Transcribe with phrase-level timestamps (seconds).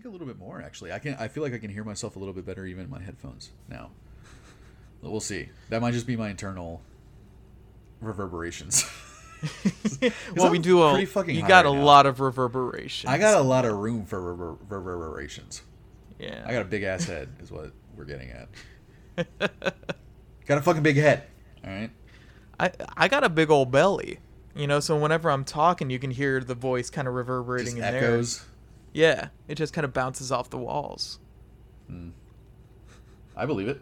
[0.00, 0.92] think a little bit more actually.
[0.92, 2.90] I can I feel like I can hear myself a little bit better even in
[2.90, 3.90] my headphones now.
[5.02, 5.48] But we'll see.
[5.68, 6.80] That might just be my internal
[8.00, 8.84] reverberations.
[10.36, 10.90] well, we I'm do a.
[10.90, 11.82] pretty fucking You got right a now.
[11.82, 13.08] lot of reverberation.
[13.08, 15.62] I got a lot of room for rever- reverberations.
[16.18, 16.44] Yeah.
[16.46, 18.48] I got a big ass head, is what we're getting at.
[20.46, 21.24] got a fucking big head.
[21.64, 21.90] All right.
[22.58, 24.20] I I got a big old belly.
[24.54, 27.88] You know, so whenever I'm talking, you can hear the voice kind of reverberating Just
[27.88, 28.38] in echoes.
[28.38, 28.46] there.
[28.92, 31.18] Yeah, it just kind of bounces off the walls.
[33.36, 33.80] I believe it.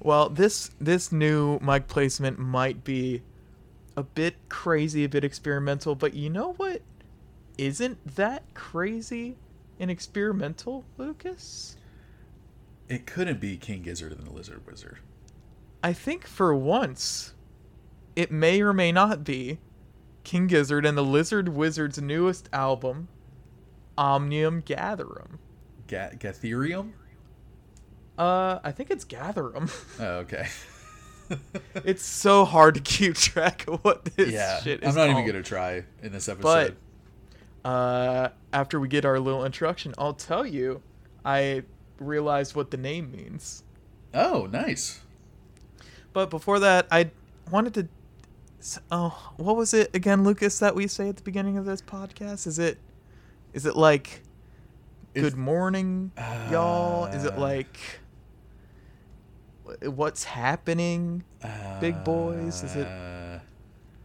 [0.00, 3.22] Well, this this new mic placement might be
[3.96, 6.82] a bit crazy, a bit experimental, but you know what
[7.56, 9.36] isn't that crazy
[9.80, 11.78] and experimental, Lucas?
[12.88, 14.98] It couldn't be King Gizzard and the Lizard Wizard.
[15.82, 17.32] I think for once
[18.14, 19.58] it may or may not be
[20.24, 23.08] King Gizzard and the Lizard Wizard's newest album,
[23.96, 25.38] Omnium Gatherum.
[25.86, 26.92] Ga- Gatherium?
[28.18, 29.70] Uh, I think it's Gatherum.
[30.00, 30.48] Oh, okay.
[31.76, 34.60] it's so hard to keep track of what this yeah.
[34.60, 36.76] shit is I'm not even going to try in this episode.
[37.62, 40.82] But uh, after we get our little introduction, I'll tell you.
[41.24, 41.62] I
[41.98, 43.62] realized what the name means.
[44.12, 45.00] oh, nice.
[46.12, 47.10] But before that, I
[47.50, 47.88] wanted to.
[48.64, 50.58] S- Oh, what was it again, Lucas?
[50.58, 52.46] That we say at the beginning of this podcast?
[52.46, 52.78] Is it?
[53.52, 54.22] Is it like?
[55.14, 56.10] It's- Good morning,
[56.50, 57.04] y'all.
[57.06, 57.78] Is it Uh, like?
[59.82, 61.24] What's happening?
[61.80, 63.38] Big boys, is it- Uh,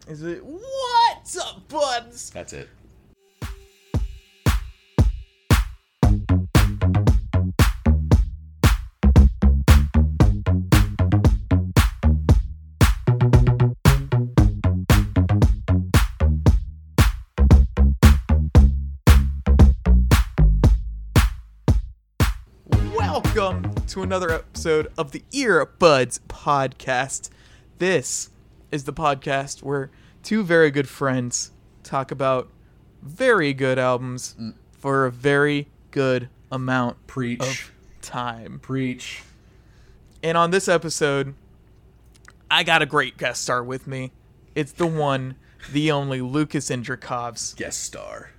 [0.08, 2.30] it what's up, buds?
[2.30, 2.68] That's it.
[23.90, 27.28] To another episode of the Earbuds Podcast.
[27.78, 28.30] This
[28.70, 29.90] is the podcast where
[30.22, 31.50] two very good friends
[31.82, 32.48] talk about
[33.02, 34.54] very good albums mm.
[34.78, 37.42] for a very good amount Preach.
[37.42, 38.60] of time.
[38.60, 39.24] Preach.
[40.22, 41.34] And on this episode,
[42.48, 44.12] I got a great guest star with me.
[44.54, 45.34] It's the one,
[45.72, 47.56] the only Lucas Indrakovs.
[47.56, 48.30] Guest star.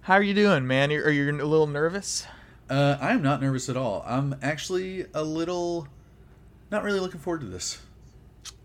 [0.00, 0.90] How are you doing, man?
[0.90, 2.26] Are you a little nervous?
[2.70, 4.04] Uh, I am not nervous at all.
[4.06, 5.88] I'm actually a little,
[6.70, 7.78] not really looking forward to this.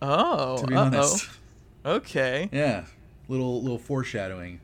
[0.01, 0.83] Oh, To be uh-oh.
[0.85, 1.29] honest.
[1.85, 2.49] Okay.
[2.51, 2.85] Yeah.
[3.29, 4.59] Little little foreshadowing.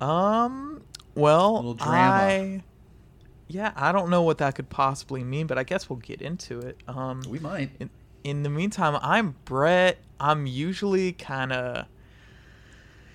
[0.00, 0.82] Um.
[1.14, 1.96] Well, Little drama.
[1.96, 2.62] I.
[3.48, 6.58] Yeah, I don't know what that could possibly mean, but I guess we'll get into
[6.60, 6.78] it.
[6.86, 7.22] Um.
[7.28, 7.70] We might.
[7.80, 7.90] In,
[8.24, 9.98] in the meantime, I'm Brett.
[10.20, 11.86] I'm usually kind of.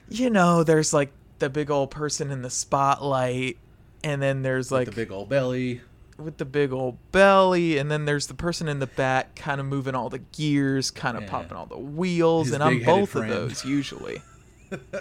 [0.10, 3.58] You know, there's like the big old person in the spotlight,
[4.03, 5.81] and then there's like the big old belly.
[6.18, 9.66] with the big old belly, and then there's the person in the back, kind of
[9.68, 11.30] moving all the gears, kind of Yeah.
[11.30, 13.31] popping all the wheels, His and I'm both friend.
[13.31, 14.22] of those usually.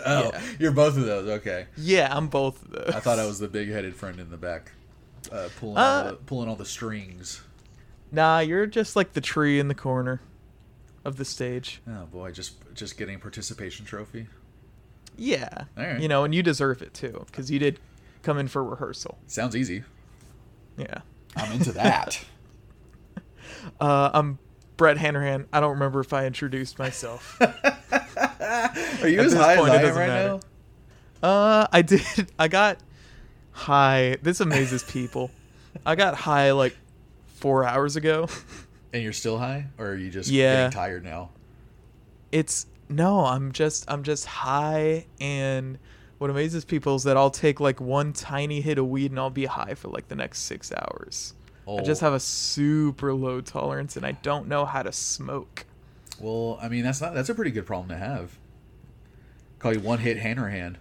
[0.05, 0.41] Oh, Yeah.
[0.59, 1.27] you're both of those.
[1.41, 1.65] Okay.
[1.79, 2.95] Yeah, I'm both of those.
[2.95, 4.73] I thought I was the big-headed friend in the back,
[5.31, 7.41] uh, pulling Uh, all the, pulling all the strings.
[8.11, 10.21] Nah, you're just like the tree in the corner
[11.07, 11.81] of the stage.
[11.89, 14.27] Oh boy, just just getting participation trophy.
[15.17, 15.65] Yeah.
[15.75, 15.99] Right.
[16.01, 17.79] You know, and you deserve it too, because you did
[18.23, 19.19] come in for rehearsal.
[19.27, 19.85] Sounds easy.
[20.77, 20.99] Yeah.
[21.37, 22.25] I'm into that.
[23.81, 24.39] Uh, I'm
[24.77, 25.47] Brett Hanrahan.
[25.53, 27.37] I don't remember if I introduced myself.
[27.41, 30.41] Are you At as high point, as I am right matter.
[31.23, 31.29] now?
[31.29, 32.03] uh, I did.
[32.41, 32.79] I got
[33.53, 34.17] high.
[34.23, 35.31] This amazes people.
[35.87, 36.77] I got high like
[37.37, 38.27] four hours ago.
[38.93, 40.57] And you're still high, or are you just Yeah.
[40.65, 41.31] getting tired now?
[42.33, 45.79] It's no, I'm just I'm just high and
[46.23, 49.29] what amazes people is that I'll take like one tiny hit of weed and I'll
[49.29, 51.35] be high for like the next six hours.
[51.67, 55.67] Oh, I just have a super low tolerance and I don't know how to smoke.
[56.21, 58.39] Well, I mean that's not that's a pretty good problem to have.
[59.59, 60.79] Call you one hit hand or hand.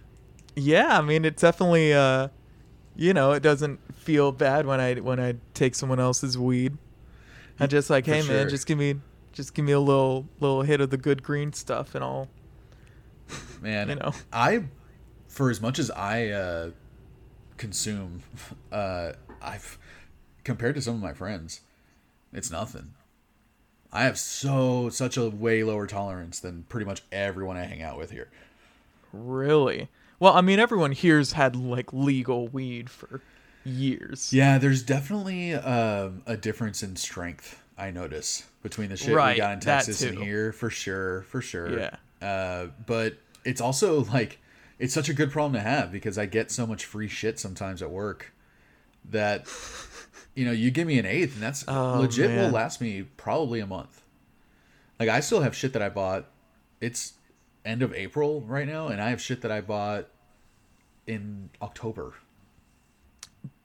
[0.54, 2.28] Yeah, I mean it's definitely uh
[2.94, 6.78] you know, it doesn't feel bad when I when I take someone else's weed.
[7.58, 8.32] I'm just like, hey sure.
[8.32, 9.00] man, just give me
[9.32, 12.28] just give me a little little hit of the good green stuff and I'll
[13.60, 14.12] Man, You know.
[14.32, 14.64] I
[15.32, 16.70] for as much as I uh,
[17.56, 18.22] consume,
[18.72, 19.78] uh, I've
[20.44, 21.62] compared to some of my friends,
[22.32, 22.92] it's nothing.
[23.90, 27.98] I have so such a way lower tolerance than pretty much everyone I hang out
[27.98, 28.28] with here.
[29.12, 29.88] Really?
[30.20, 33.22] Well, I mean, everyone here's had like legal weed for
[33.64, 34.32] years.
[34.32, 37.58] Yeah, there's definitely um, a difference in strength.
[37.78, 41.40] I notice between the shit Right, we got in Texas and here, for sure, for
[41.40, 41.78] sure.
[41.78, 41.96] Yeah.
[42.20, 44.38] Uh, but it's also like
[44.78, 47.82] it's such a good problem to have because I get so much free shit sometimes
[47.82, 48.32] at work
[49.10, 49.46] that
[50.34, 53.60] you know you give me an eighth and that's Oh, legit will last me probably
[53.60, 54.02] a month.
[54.98, 56.26] Like I still have shit that I bought.
[56.80, 57.14] It's
[57.64, 60.08] end of April right now, and I have shit that I bought
[61.06, 62.14] in October.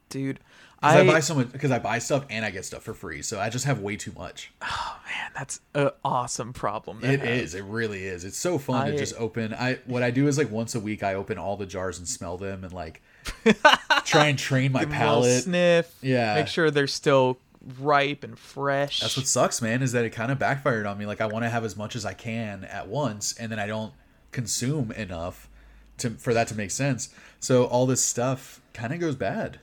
[0.09, 0.39] dude.
[0.81, 3.23] I, I, buy so much because I buy stuff and I get stuff for free,
[3.23, 4.51] so I just have way too much.
[4.61, 7.03] Oh man, that's an awesome problem.
[7.03, 7.29] It have.
[7.29, 7.55] is.
[7.55, 8.23] It really is.
[8.23, 9.53] It's so fun I- to just open.
[9.53, 12.07] I what I do is like once a week I open all the jars and
[12.07, 13.01] smell them and like
[14.05, 15.43] try and train my Give 'em a little palate.
[15.43, 15.95] sniff.
[16.01, 16.35] Yeah.
[16.35, 17.39] Make sure they're still
[17.79, 18.99] ripe and fresh.
[18.99, 19.81] That's what sucks, man.
[19.81, 21.05] Is that it kind of backfired on me.
[21.05, 23.67] Like I want to have as much as I can at once, and then I
[23.67, 23.93] don't
[24.31, 25.49] consume enough
[25.97, 27.09] to for that to make sense.
[27.39, 29.59] So all this stuff kind of goes bad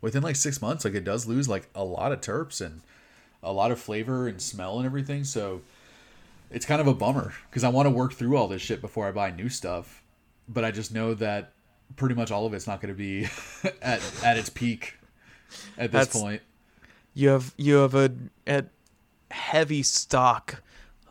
[0.00, 0.84] within like six months.
[0.84, 2.80] Like it does lose like a lot of terps and
[3.42, 5.24] a lot of flavor and smell and everything.
[5.24, 5.62] So
[6.50, 9.06] it's kind of a bummer because I want to work through all this shit before
[9.06, 10.02] I buy new stuff.
[10.48, 11.52] But I just know that
[11.96, 13.28] pretty much all of it's not going to be
[13.82, 14.94] at at its peak
[15.76, 16.42] at this That's- point.
[17.14, 18.12] you have you have a,
[18.46, 18.64] a
[19.30, 20.62] heavy stock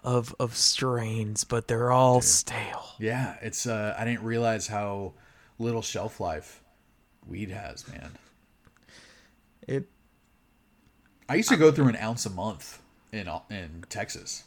[0.03, 2.85] of of strains, but they're all stale.
[2.99, 5.13] Yeah, it's uh I didn't realize how
[5.59, 6.61] little shelf life
[7.27, 8.11] weed has, man.
[9.67, 9.87] It
[11.29, 12.81] I used to go through an ounce a month
[13.11, 14.45] in in Texas.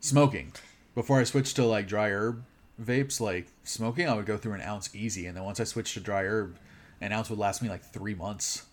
[0.00, 0.52] Smoking.
[0.94, 2.44] Before I switched to like dry herb
[2.80, 5.94] vapes, like smoking, I would go through an ounce easy and then once I switched
[5.94, 6.56] to dry herb,
[7.00, 8.66] an ounce would last me like 3 months.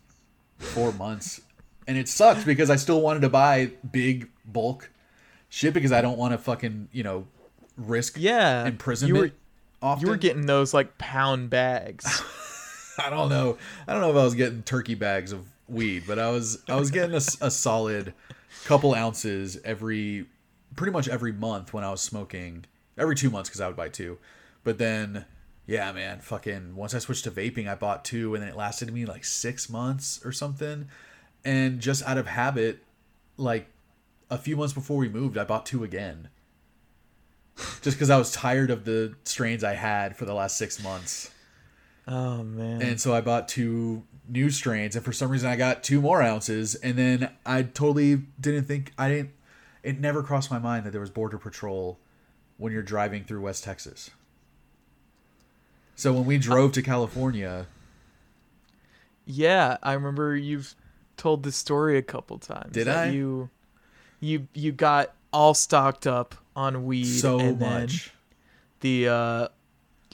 [0.60, 1.42] 4 months.
[1.88, 4.92] And it sucked because I still wanted to buy big bulk
[5.50, 7.28] shit because I don't want to fucking, you know,
[7.78, 8.66] risk yeah.
[8.66, 9.16] imprisonment.
[9.16, 9.32] You were
[9.82, 10.06] often.
[10.06, 12.22] you were getting those like pound bags.
[13.06, 13.58] I don't know.
[13.88, 16.76] I don't know if I was getting turkey bags of weed, but I was I
[16.76, 18.14] was getting a solid
[18.66, 20.26] couple ounces every
[20.76, 22.66] pretty much every month when I was smoking.
[22.98, 24.18] Every two months because I would buy two,
[24.64, 25.26] but then
[25.66, 29.06] yeah, man, fucking once I switched to vaping, I bought two, and it lasted me
[29.06, 30.90] like six months or something,
[31.46, 32.84] and just out of habit,
[33.38, 33.68] like
[34.30, 36.30] a few months before we moved, I bought two again.
[37.82, 41.32] Just because I was tired of the strains I had for the last six months.
[42.10, 42.82] Oh man.
[42.82, 46.22] And so I bought two new strains, and for some reason I got two more
[46.22, 49.32] ounces, and then I totally didn't think I didn't.
[49.82, 52.00] It never crossed my mind that there was border patrol
[52.58, 54.10] when you're driving through West Texas.
[55.96, 57.68] So when we drove to California,
[59.26, 60.76] Yeah, I remember you've
[61.18, 62.72] told this story a couple times.
[62.74, 63.08] Did I?
[63.10, 63.50] You,
[64.20, 67.06] you, you got all stocked up on weed.
[67.06, 68.12] so much.
[68.82, 69.48] The uh,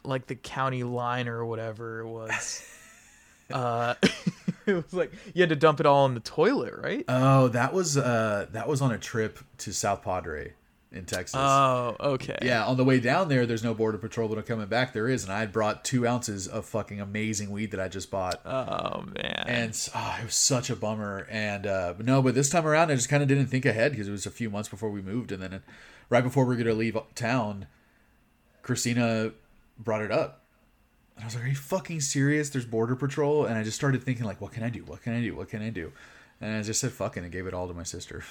[0.08, 2.64] like the county line or whatever it was.
[3.52, 3.96] uh,
[4.66, 7.06] it was like you had to dump it all in the toilet, right?
[7.08, 10.54] Oh, that was uh that was on a trip to South Padre
[10.96, 11.36] in Texas.
[11.38, 12.38] Oh, okay.
[12.42, 15.10] Yeah, on the way down there, there's no border patrol, but on coming back, there
[15.10, 18.42] is, and I had brought two ounces of fucking amazing weed that I just bought.
[18.46, 19.44] Oh man.
[19.46, 21.28] and oh, it was such a bummer.
[21.30, 23.92] And uh, but no, but this time around, I just kind of didn't think ahead
[23.92, 25.62] because it was a few months before we moved, and then
[26.10, 27.68] right before we were gonna leave town,
[28.64, 29.32] Christina
[29.78, 30.44] brought it up,
[31.16, 32.50] and I was like, "Are you fucking serious?
[32.50, 34.84] There's border patrol." And I just started thinking like, "What can I do?
[34.84, 35.36] What can I do?
[35.36, 35.92] What can I do?"
[36.42, 38.24] And I just said "fucking" and gave it all to my sister.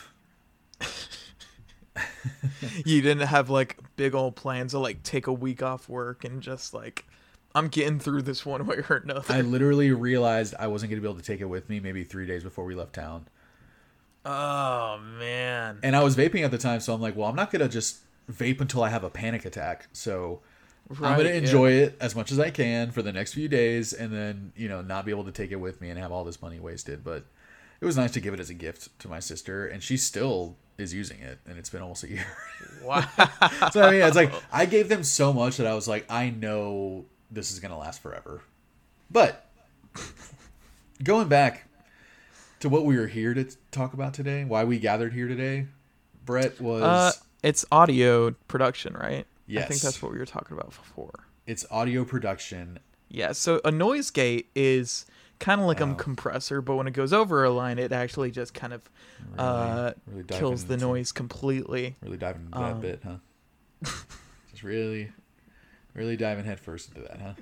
[2.84, 6.42] you didn't have like big old plans to like take a week off work and
[6.42, 7.04] just like
[7.54, 9.32] I'm getting through this one way or another.
[9.32, 12.26] I literally realized I wasn't gonna be able to take it with me maybe three
[12.26, 13.26] days before we left town.
[14.24, 15.78] oh man.
[15.82, 17.98] And I was vaping at the time, so I'm like, well, I'm not gonna just
[18.30, 19.86] vape until I have a panic attack.
[19.92, 20.40] So
[20.90, 21.34] I'm gonna yeah.
[21.36, 24.68] enjoy it as much as I can for the next few days, and then you
[24.68, 27.02] know not be able to take it with me and have all this money wasted.
[27.02, 27.24] But
[27.80, 30.56] it was nice to give it as a gift to my sister, and she still
[30.76, 32.26] is using it, and it's been almost a year.
[32.82, 33.00] Wow.
[33.72, 36.30] so I mean, it's like I gave them so much that I was like, I
[36.30, 38.42] know this is gonna last forever.
[39.10, 39.46] But
[41.02, 41.66] going back
[42.60, 45.66] to what we were here to talk about today, why we gathered here today,
[46.24, 47.12] Brett was uh,
[47.42, 49.26] it's audio production, right?
[49.48, 51.26] I think that's what we were talking about before.
[51.46, 52.78] it's audio production.
[53.08, 53.32] Yeah.
[53.32, 55.06] So a noise gate is
[55.38, 55.90] kind of like Oh.
[55.90, 58.88] a compressor, but when it goes over a line, it actually just kind of
[59.38, 61.96] uh, really kills the noise completely.
[62.02, 63.16] Really diving into Um, that bit, huh?
[64.50, 65.12] Just really,
[65.94, 67.32] really diving headfirst into that, huh?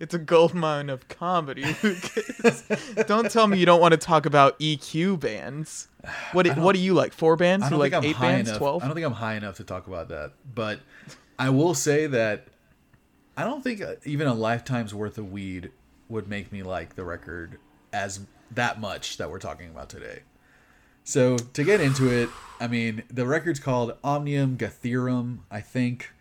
[0.00, 1.64] It's a gold mine of comedy.
[1.82, 2.62] Lucas.
[3.06, 5.88] don't tell me you don't want to talk about EQ bands.
[6.32, 7.12] What what do you like?
[7.12, 7.70] Four bands?
[7.70, 8.50] You like eight bands?
[8.56, 8.82] Twelve?
[8.82, 10.80] I don't think I'm high enough to talk about that, but
[11.42, 12.46] I will say that
[13.36, 15.72] I don't think uh, even a lifetime's worth of weed
[16.08, 17.58] would make me like the record
[17.92, 18.20] as
[18.52, 20.20] that much that we're talking about today.
[21.02, 22.28] So to get into it,
[22.60, 26.12] I mean, the record's called Omnium Gatherum, I think,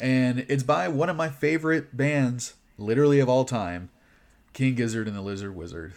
[0.00, 3.90] and it's by one of my favorite bands, literally of all time,
[4.54, 5.92] King Gizzard and the Lizard Wizard.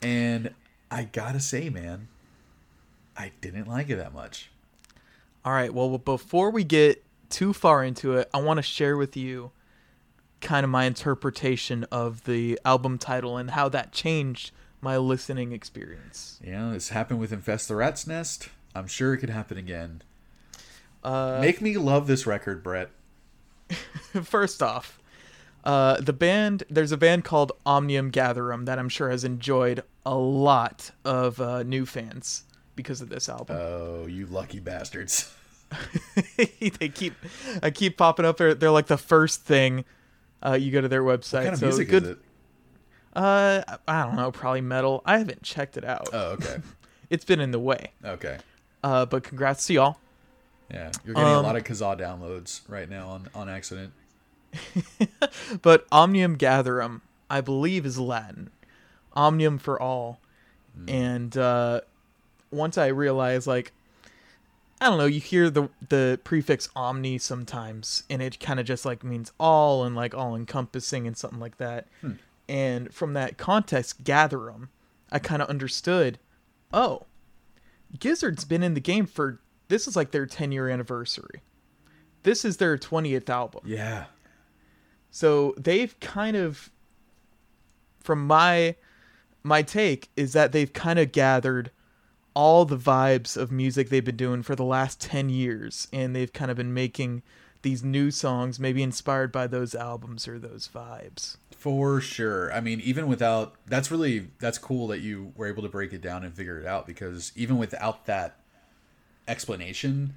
[0.00, 0.54] And
[0.90, 2.08] I gotta say, man,
[3.18, 4.50] I didn't like it that much.
[5.44, 5.74] All right.
[5.74, 9.50] Well, before we get too far into it, I want to share with you
[10.40, 16.40] kind of my interpretation of the album title and how that changed my listening experience.
[16.44, 18.48] Yeah, this happened with Infest the Rat's Nest.
[18.74, 20.02] I'm sure it could happen again.
[21.04, 22.90] Uh, Make me love this record, Brett.
[24.24, 24.98] First off,
[25.64, 30.14] uh, the band there's a band called Omnium Gatherum that I'm sure has enjoyed a
[30.16, 33.56] lot of uh, new fans because of this album.
[33.58, 35.32] Oh, you lucky bastards.
[36.36, 37.14] they keep
[37.62, 38.36] I keep popping up.
[38.36, 39.84] They're they're like the first thing
[40.44, 41.32] uh, you go to their website.
[41.34, 42.02] What kind of so music good.
[42.04, 42.18] is it?
[43.14, 45.02] Uh, I don't know, probably metal.
[45.04, 46.08] I haven't checked it out.
[46.12, 46.56] Oh, okay.
[47.10, 47.90] It's been in the way.
[48.02, 48.38] Okay.
[48.82, 49.98] Uh, but congrats to y'all.
[50.70, 53.92] Yeah, you're getting a Um, lot of Kazaa downloads right now on, on accident.
[55.62, 58.48] But Omnium Gatherum, I believe, is Latin.
[59.14, 60.20] Omnium for all.
[60.88, 61.82] And uh,
[62.50, 63.72] once I realized, like,
[64.82, 68.84] I don't know, you hear the the prefix omni sometimes, and it kind of just
[68.84, 71.86] like means all and like all encompassing and something like that.
[72.00, 72.14] Hmm.
[72.48, 74.70] And from that context, Gatherum,
[75.12, 76.18] I kind of understood.
[76.72, 77.06] Oh,
[77.96, 81.42] Gizzard's been in the game for this is like their 10 year anniversary.
[82.24, 83.62] This is their 20th album.
[83.64, 84.06] Yeah.
[85.12, 86.70] So they've kind of
[88.00, 88.74] from my
[89.44, 91.70] my take is that they've kind of gathered
[92.34, 96.32] all the vibes of music they've been doing for the last 10 years and they've
[96.32, 97.22] kind of been making
[97.62, 101.36] these new songs maybe inspired by those albums or those vibes.
[101.56, 102.52] For sure.
[102.52, 106.02] I mean, even without that's really that's cool that you were able to break it
[106.02, 108.36] down and figure it out because even without that
[109.28, 110.14] explanation,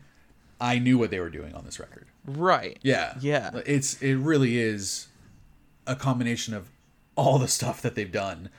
[0.59, 2.07] I knew what they were doing on this record.
[2.25, 2.79] Right.
[2.81, 3.15] Yeah.
[3.19, 3.51] Yeah.
[3.65, 5.07] It's it really is
[5.85, 6.69] a combination of
[7.15, 8.49] all the stuff that they've done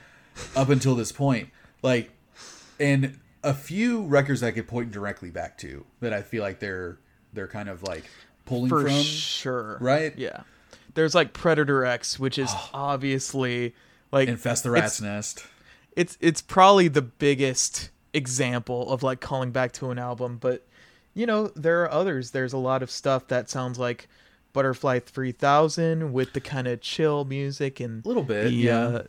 [0.55, 1.49] up until this point.
[1.81, 2.11] Like
[2.79, 6.97] and a few records I could point directly back to that I feel like they're
[7.33, 8.05] they're kind of like
[8.45, 8.91] pulling For from.
[8.91, 9.77] sure.
[9.81, 10.17] right?
[10.17, 10.41] Yeah.
[10.95, 13.75] There's like Predator X which is obviously
[14.11, 15.45] like Infest the it's- Rat's Nest.
[15.95, 20.65] it's it's probably the biggest example of like calling back to an album but
[21.13, 24.07] you know there are others there's a lot of stuff that sounds like
[24.53, 28.79] butterfly 3000 with the kind of chill music and A little bit, the, yeah.
[28.79, 29.03] uh,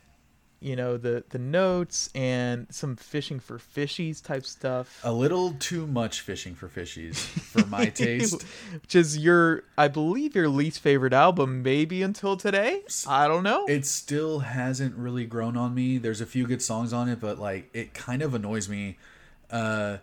[0.61, 5.87] you know the the notes and some fishing for fishies type stuff A little too
[5.87, 8.43] much fishing for fishies for my taste.
[8.73, 13.67] which is your i believe your least favorite album maybe until today i don't know
[13.67, 15.99] It still hasn't really grown on me.
[15.99, 18.97] There's a few good songs on it, but like it kind of annoys me.
[19.51, 19.99] Uh,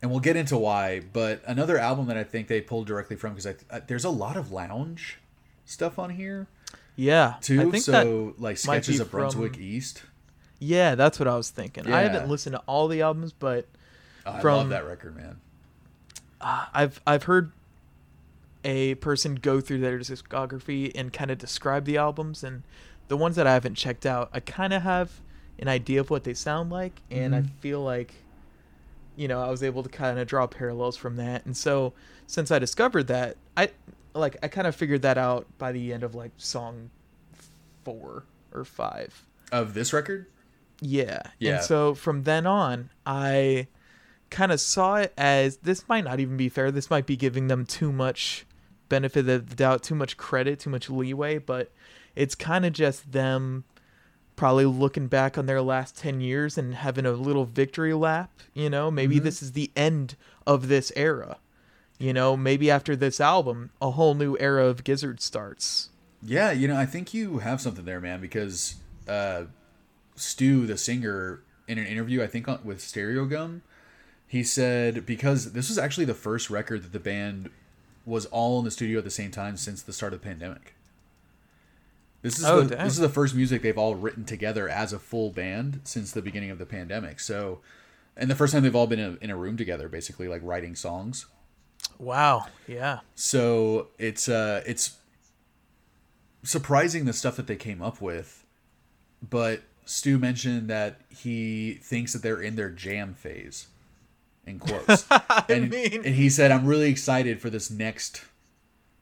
[0.00, 1.00] and we'll get into why.
[1.12, 4.10] But another album that I think they pulled directly from because I, I, there's a
[4.10, 5.18] lot of lounge
[5.64, 6.46] stuff on here
[6.96, 7.60] yeah too.
[7.60, 7.92] I think so
[8.34, 10.02] that like sketches of Brunswick from- East.
[10.58, 11.92] Yeah, that's what I was thinking.
[11.92, 13.66] I haven't listened to all the albums, but
[14.24, 15.40] Oh, I From- love that record, man.
[16.40, 17.52] I've I've heard
[18.64, 22.62] a person go through their discography and kind of describe the albums and
[23.08, 25.20] the ones that I haven't checked out, I kind of have
[25.58, 27.50] an idea of what they sound like and I Mhm.
[27.60, 28.14] feel like
[29.14, 31.44] you know, I was able to kind of draw parallels from that.
[31.44, 31.92] And so
[32.26, 33.68] since I discovered that, I
[34.14, 36.90] like I kind of figured that out by the end of like song
[37.84, 39.26] 4 or 5.
[39.50, 40.26] Of this record,
[40.80, 41.22] Yeah.
[41.38, 41.56] Yeah.
[41.56, 43.66] And so from then on, I
[44.30, 46.70] kind of saw it as this might not even be fair.
[46.70, 48.46] This might be giving them too much
[48.88, 51.70] benefit of the doubt, too much credit, too much leeway, but
[52.16, 53.64] it's kind of just them
[54.36, 58.70] probably looking back on their last 10 years and having a little victory lap, you
[58.70, 59.24] know, maybe Mhm.
[59.24, 60.16] this is the end
[60.46, 61.36] of this era.
[62.02, 65.90] You know, maybe after this album, a whole new era of Gizzard starts.
[66.20, 68.74] Yeah, you know, I think you have something there, man, because
[69.06, 69.44] uh,
[70.16, 73.60] Stu, the singer, in an interview, I think on, with Stereogum,
[74.26, 77.50] he said because this was actually the first record that the band
[78.04, 80.74] was all in the studio at the same time since the start of the pandemic.
[82.22, 84.98] This is Oh, the, this is the first music they've all written together as a
[84.98, 87.20] full band since the beginning of the pandemic.
[87.20, 87.60] So,
[88.16, 90.40] and the first time they've all been in a, in a room together, basically like
[90.42, 91.26] writing songs.
[91.98, 92.46] Wow.
[92.66, 93.00] Yeah.
[93.14, 94.96] So it's uh it's
[96.42, 98.44] surprising the stuff that they came up with,
[99.28, 103.66] but Stu mentioned that he thinks that they're in their jam phase,
[104.46, 105.06] in quotes.
[105.48, 108.22] and, mean- and he said, "I'm really excited for this next,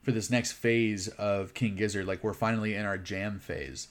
[0.02, 2.06] for this next phase of King Gizzard.
[2.06, 3.88] Like we're finally in our jam phase."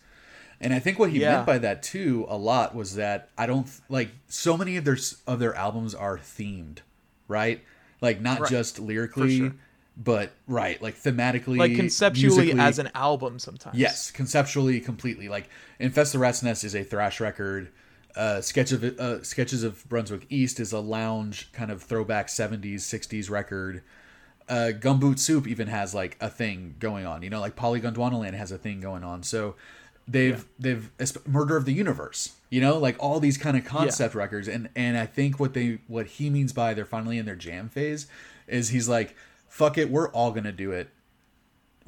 [0.62, 1.36] And I think what he Yeah.
[1.36, 4.98] meant by that too a lot was that I don't like so many of their
[5.25, 6.79] of their albums are themed,
[7.27, 7.63] right?
[8.01, 8.49] Like not Right.
[8.49, 9.53] just lyrically, sure.
[9.97, 13.77] but right, like thematically, like conceptually as an album sometimes.
[13.77, 15.27] Yes, conceptually, completely.
[15.29, 17.71] Like Infest the Rat's Nest is a thrash record.
[18.15, 22.75] Uh, Sketch of uh, Sketches of Brunswick East is a lounge kind of throwback '70s
[22.81, 23.83] '60s record.
[24.47, 27.21] Uh, Gumboot Soup even has like a thing going on.
[27.21, 27.93] You know, like Polygon
[28.33, 29.21] has a thing going on.
[29.23, 29.55] So
[30.09, 30.89] they've they've
[31.27, 32.35] Murder of the Universe.
[32.49, 34.47] You know, like all these kind of concept records.
[34.47, 37.69] And and I think what they what he means by they're finally in their jam
[37.69, 38.07] phase
[38.47, 39.15] is he's like,
[39.47, 40.89] fuck it, we're all gonna do it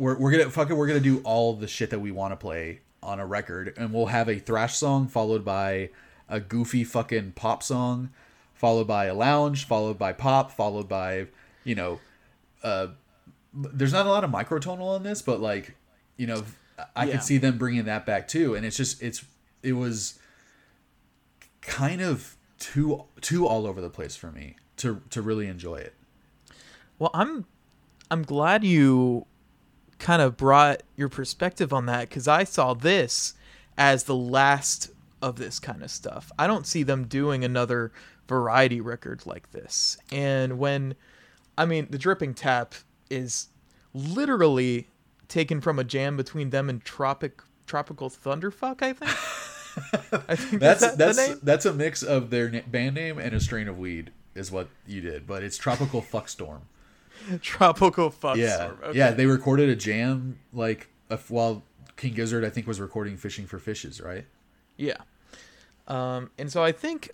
[0.02, 2.36] we're, we're gonna fuck it, we're gonna do all the shit that we want to
[2.36, 5.90] play on a record and we'll have a thrash song followed by
[6.28, 8.10] a goofy fucking pop song
[8.54, 11.28] followed by a lounge followed by pop followed by
[11.64, 12.00] you know
[12.64, 12.88] uh
[13.54, 15.76] there's not a lot of microtonal on this but like
[16.18, 16.44] you know
[16.96, 17.12] i Yeah.
[17.14, 19.24] could see them bringing that back too and it's just it's
[19.64, 20.20] it was
[21.62, 25.94] kind of too too all over the place for me to to really enjoy it
[27.00, 27.46] Well, I'm
[28.10, 29.26] I'm glad you
[30.00, 33.34] kind of brought your perspective on that cuz I saw this
[33.78, 34.90] as the last
[35.22, 36.32] of this kind of stuff.
[36.38, 37.92] I don't see them doing another
[38.28, 39.98] variety record like this.
[40.12, 40.96] And when
[41.58, 42.74] I mean, the dripping tap
[43.10, 43.48] is
[43.94, 44.88] literally
[45.32, 49.12] taken from a jam between them and Tropic Tropical Thunderfuck, I think.
[50.30, 53.40] I think That's that that's that's a mix of their na- band name and a
[53.40, 56.60] strain of weed is what you did, but it's Tropical Fuckstorm.
[57.42, 58.36] Tropical Fuck.
[58.38, 58.98] Yeah, Okay.
[58.98, 59.12] yeah.
[59.12, 61.64] They recorded a jam like a, while
[61.96, 64.26] King Gizzard, I think, was recording "Fishing for Fishes," right?
[64.76, 64.98] Yeah.
[65.88, 67.12] Um, and so I think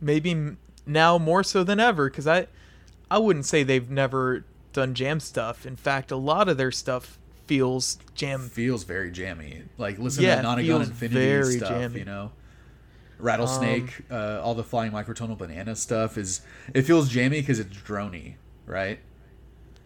[0.00, 2.48] maybe now more so than ever, because I,
[3.10, 5.66] I wouldn't say they've never done jam stuff.
[5.66, 8.48] In fact, a lot of their stuff feels jam.
[8.48, 9.64] Feels very jammy.
[9.78, 11.86] Like listen Yeah, to Nonagon Infinity very stuff, jammy.
[11.86, 12.32] Um, you know.
[13.18, 16.40] Rattlesnake, uh, all the flying microtonal banana stuff is
[16.72, 18.98] it feels jammy because it's drony, right?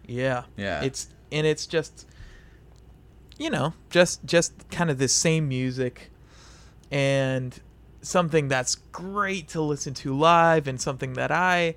[0.07, 0.43] Yeah.
[0.55, 0.83] Yeah.
[0.83, 2.07] It's and it's just,
[3.37, 6.11] you know, just just kind of the same music,
[6.89, 7.59] and
[8.01, 11.75] something that's great to listen to live, and something that I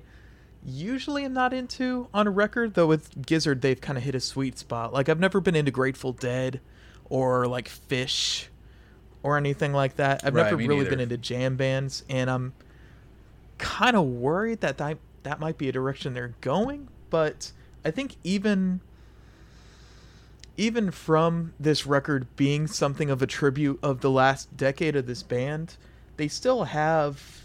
[0.65, 2.73] usually am not into on a record.
[2.73, 4.93] Though with Gizzard, they've kind of hit a sweet spot.
[4.93, 6.61] Like I've never been into Grateful Dead,
[7.09, 8.47] or like Phish,
[9.23, 10.21] or anything like that.
[10.23, 10.89] I've Right, never really neither.
[10.91, 12.53] been into jam bands, and I'm
[13.57, 16.87] kind of worried that, that that might be a direction they're going.
[17.09, 17.51] But
[17.83, 18.81] I think even
[20.57, 25.23] even from this record being something of a tribute of the last decade of this
[25.23, 25.77] band,
[26.17, 27.38] they still have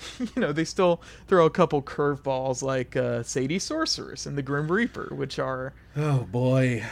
[0.18, 4.70] you know, they still throw a couple curveballs like uh, Sadie Sorceress and the Grim
[4.70, 6.84] Reaper, which are Oh boy.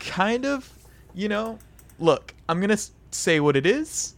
[0.00, 0.72] kind of,
[1.14, 1.58] you know,
[1.98, 4.14] look, I'm going to say what it is.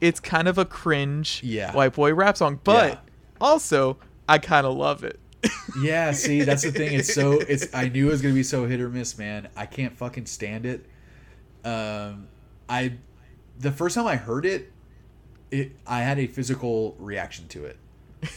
[0.00, 1.72] It's kind of a cringe Yeah.
[1.74, 2.98] white boy rap song, but Yeah.
[3.40, 5.18] also I kind of love it.
[5.82, 6.94] Yeah, see, that's the thing.
[6.94, 9.48] It's so it's I knew it was gonna be so hit or miss, man.
[9.56, 10.84] I can't fucking stand it.
[11.64, 12.26] Um
[12.68, 12.94] I
[13.58, 14.72] the first time I heard it,
[15.50, 17.76] it I had a physical reaction to it.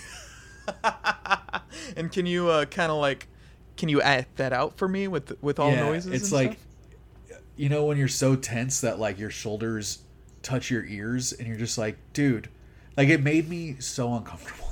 [1.98, 3.28] and can you uh, kind of like
[3.76, 7.42] can you act that out for me with with all Yeah, noises It's like stuff?
[7.56, 10.00] you know when you're so tense that like your shoulders
[10.42, 12.50] touch your ears and you're just like, dude,
[12.98, 14.68] like it made me so uncomfortable.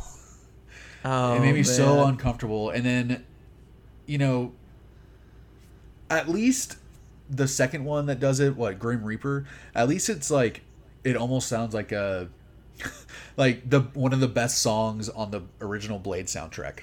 [1.06, 3.26] oh, it made me so uncomfortable and then
[4.06, 4.54] you know
[6.10, 6.78] at least
[7.30, 10.62] the second one that does it what grim reaper at least it's like
[11.04, 12.30] it almost sounds like a
[13.38, 16.80] like the one of the best songs on the original blade soundtrack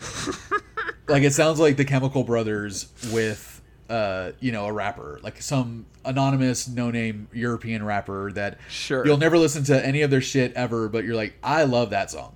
[1.08, 5.84] like it sounds like the chemical brothers with uh you know a rapper like some
[6.04, 9.04] anonymous no name european rapper that Sure.
[9.04, 12.10] you'll never listen to any of their shit ever but you're like i love that
[12.10, 12.34] song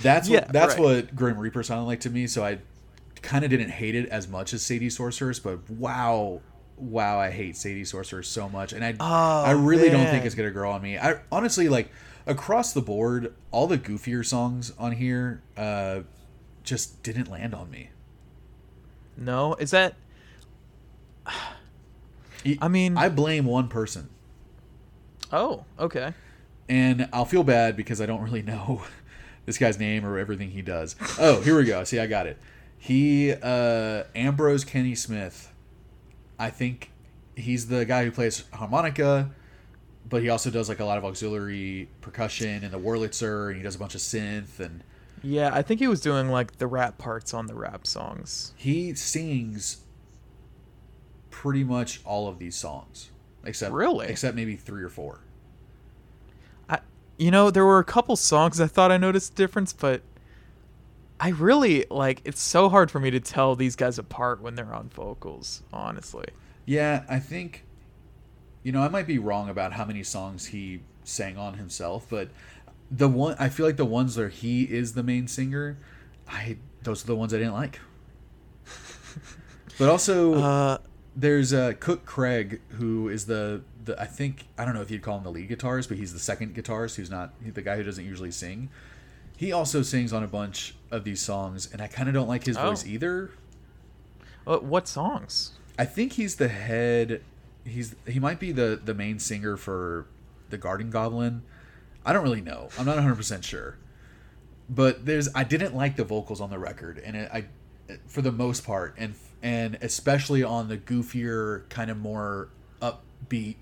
[0.00, 0.82] that's Yeah, what that's right.
[0.82, 2.26] what Grim Reaper sounded like to me.
[2.26, 2.58] So I
[3.22, 6.40] kind of didn't hate it as much as Sadie Sorceress, but wow,
[6.80, 10.34] wow, I hate Sadie Sorceress so much, and I Oh, I really don't think it's
[10.34, 10.98] gonna grow on me.
[10.98, 11.90] I honestly like
[12.26, 16.00] across the board, all the goofier songs on here uh,
[16.62, 17.90] just didn't land on me.
[19.16, 19.94] no is that
[22.60, 24.08] I mean- I blame one person,
[25.32, 26.12] oh okay
[26.68, 28.82] and I'll feel bad because I don't really know
[29.46, 30.94] this guy's name or everything he does.
[31.18, 31.82] Oh, here we go.
[31.84, 32.38] See, I got it.
[32.76, 35.50] He uh Ambrose Kenny Smith.
[36.38, 36.90] I think
[37.36, 39.30] he's the guy who plays harmonica,
[40.08, 43.62] but he also does like a lot of auxiliary percussion and the Wurlitzer, and he
[43.62, 44.82] does a bunch of synth, and
[45.22, 48.94] yeah I think he was doing like the rap parts on the rap songs he
[48.94, 49.78] sings
[51.30, 53.10] pretty much all of these songs,
[53.44, 54.06] except Really?
[54.06, 55.20] except maybe three or four.
[56.68, 56.78] I
[57.16, 60.02] you know there were a couple songs I thought I noticed a difference but
[61.20, 62.22] I really like.
[62.24, 65.62] It's so hard for me to tell these guys apart when they're on vocals.
[65.72, 66.26] Honestly.
[66.64, 67.64] Yeah, I think,
[68.62, 72.28] you know, I might be wrong about how many songs he sang on himself, but
[72.90, 75.78] the one I feel like the ones where he is the main singer,
[76.28, 77.80] I those are the ones I didn't like.
[79.78, 80.78] but also, Uh,
[81.16, 85.02] there's uh, Cook Craig, who is the, the I think I don't know if you'd
[85.02, 87.82] call him the lead guitarist, but he's the second guitarist who's not the guy who
[87.82, 88.68] doesn't usually sing.
[89.38, 92.44] He also sings on a bunch of these songs, and I kind of don't like
[92.44, 92.66] his Oh.
[92.70, 93.30] voice either.
[94.44, 95.52] what, what songs?
[95.78, 97.22] I think he's the head.
[97.64, 100.06] He's he might be the the main singer for
[100.50, 101.42] the Garden Goblin.
[102.04, 102.68] I don't really know.
[102.78, 103.76] I'm not 100 percent sure.
[104.68, 107.44] But there's I didn't like the vocals on the record, and it, I
[108.08, 112.48] for the most part, and and especially on the goofier kind of more
[112.82, 113.54] upbeat.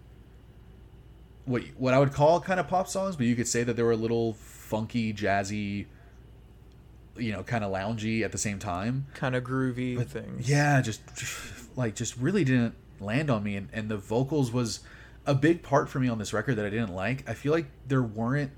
[1.45, 3.83] What what I would call kind of pop songs, but you could say that they
[3.83, 4.33] were a little
[4.67, 5.87] funky, jazzy.
[7.17, 9.07] You know, kind of loungy at the same time.
[9.15, 10.49] Kind of groovy But things.
[10.49, 11.01] Yeah, just
[11.77, 14.81] like just really didn't land on me, and, and the vocals was
[15.25, 17.29] a big part for me on this record that I didn't like.
[17.29, 18.51] I feel like there weren't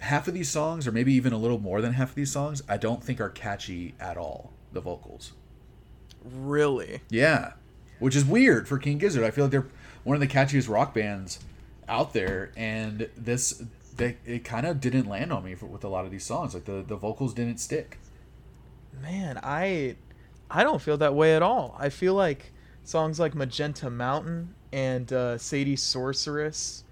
[0.00, 2.60] half of these songs, or maybe even a little more than half of these songs.
[2.68, 4.52] I don't think are catchy at all.
[4.72, 5.32] The vocals,
[6.24, 7.00] Really.
[7.08, 7.52] yeah,
[8.00, 9.22] which is weird for King Gizzard.
[9.22, 9.66] I feel like they're
[10.02, 11.38] one of the catchiest rock bands
[11.88, 13.62] out there, and this
[13.96, 16.54] they it kind of didn't land on me for, with a lot of these songs.
[16.54, 17.98] Like the the vocals didn't stick.
[19.02, 19.96] Man, I
[20.50, 21.76] I don't feel that way at all.
[21.78, 22.52] I feel like
[22.84, 26.84] songs like Magenta Mountain and uh, Sadie Sorceress,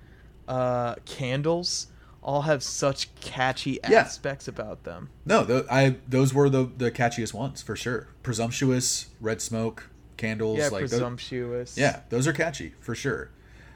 [0.49, 1.89] uh, Candles,
[2.23, 4.01] all have such catchy Yeah.
[4.01, 5.11] aspects about them.
[5.25, 8.09] No, th I those were the the catchiest ones for sure.
[8.23, 11.77] Presumptuous, Red Smoke, Candles, Yeah, like presumptuous.
[11.77, 13.31] yeah, those are catchy for sure.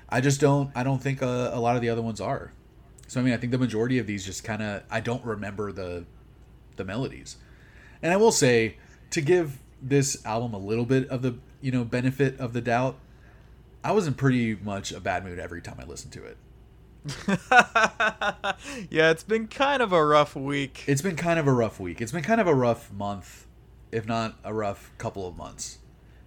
[0.08, 0.70] I just don't.
[0.76, 2.52] I don't think uh, a lot of the other ones are.
[3.06, 4.82] So I mean, I think the majority of these just kind of.
[4.90, 6.04] I don't remember the
[6.76, 7.36] the melodies,
[8.02, 8.76] and I will say
[9.10, 12.98] to give this album a little bit of the you know benefit of the doubt.
[13.84, 16.36] I was in pretty much a bad mood every time I listened to it.
[18.90, 20.84] yeah, it's been kind of a rough week.
[20.88, 22.00] It's been kind of a rough week.
[22.00, 23.46] It's been kind of a rough month,
[23.92, 25.78] if not a rough couple of months.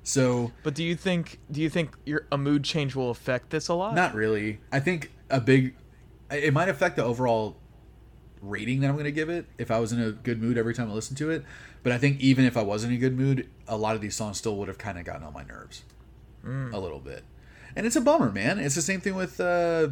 [0.03, 3.67] So But do you think do you think your a mood change will affect this
[3.67, 3.93] a lot?
[3.93, 4.59] not really.
[4.71, 5.75] I think a big.
[6.31, 7.57] It might affect the overall
[8.41, 10.73] rating that I'm going to give it if I was in a good mood every
[10.73, 11.43] time I listen to it.
[11.83, 14.15] But I think even if I was in a good mood, a lot of these
[14.15, 15.83] songs still would have kind of gotten on my nerves
[16.73, 17.23] a little bit.
[17.75, 18.59] And it's a bummer, man.
[18.59, 19.89] It's the same thing with uh,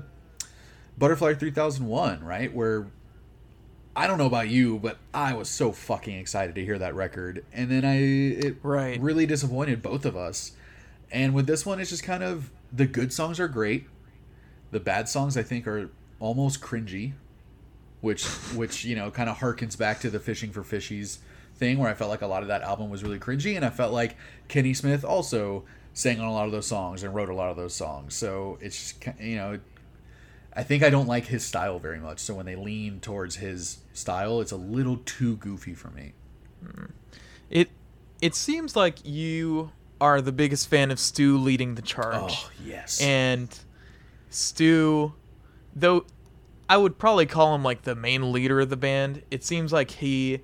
[0.97, 2.53] Butterfly 3001, right?
[2.53, 2.87] Where
[3.95, 7.43] I don't know about you, but I was so fucking excited to hear that record,
[7.51, 8.99] and then I it Right.
[9.01, 10.51] really disappointed both of us.
[11.11, 13.87] And with this one, it's just kind of the good songs are great,
[14.71, 17.13] the bad songs I think are almost cringy,
[18.01, 18.25] which
[18.55, 21.19] which you know kind of harkens back to the fishing for fishies
[21.55, 23.69] thing where I felt like a lot of that album was really cringy, and I
[23.69, 24.15] felt like
[24.47, 27.57] Kenny Smith also sang on a lot of those songs and wrote a lot of
[27.57, 28.15] those songs.
[28.15, 29.59] So it's just you know.
[30.53, 32.17] I think I don't like his style very much.
[32.17, 36.13] So when they lean towards his style, it's a little too goofy for me.
[36.65, 36.85] Hmm.
[37.51, 37.69] It
[38.23, 42.33] it seems like you are the biggest fan of Stu leading the charge.
[42.33, 43.01] Oh yes.
[43.01, 43.55] And
[44.29, 45.13] Stu
[45.79, 46.05] though
[46.69, 49.21] I would probably call him like the main leader of the band.
[49.31, 50.41] It seems like he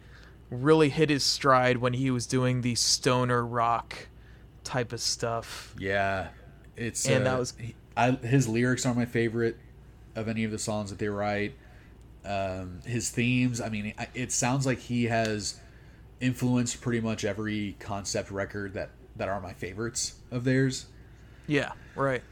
[0.50, 4.08] really hit his stride when he was doing the stoner rock
[4.64, 5.76] type of stuff.
[5.78, 6.28] Yeah,
[6.78, 7.54] it's And uh, that was-
[7.98, 9.58] I, his lyrics are my favorite
[10.16, 11.56] of any of the songs that they write.
[12.26, 15.60] Um, his themes, I mean, it, it sounds like he has
[16.22, 20.86] influenced pretty much every concept record that that are my favorites of theirs.
[21.46, 22.24] Yeah, right.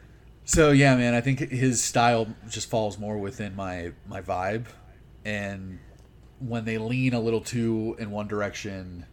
[0.46, 4.66] So yeah, man, I think his style just falls more within my my vibe,
[5.24, 5.80] and
[6.40, 9.06] when they lean a little too in one direction,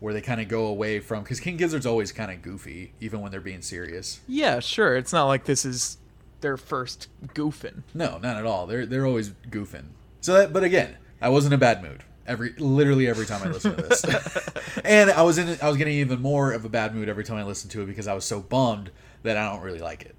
[0.00, 3.20] where they kind of go away from, because King Gizzard's always kind of goofy, even
[3.20, 4.20] when they're being serious.
[4.28, 4.96] Yeah, sure.
[4.96, 5.98] It's not like this is
[6.40, 7.82] their first goofing.
[7.94, 8.66] No, not at all.
[8.66, 9.86] They're they're always goofing.
[10.20, 13.50] So, that, but again, I was in a bad mood every literally every time I
[13.50, 14.04] listened to this,
[14.84, 17.38] and I was in I was getting even more of a bad mood every time
[17.38, 18.90] I listened to it because I was so bummed
[19.22, 20.14] that I don't really like it.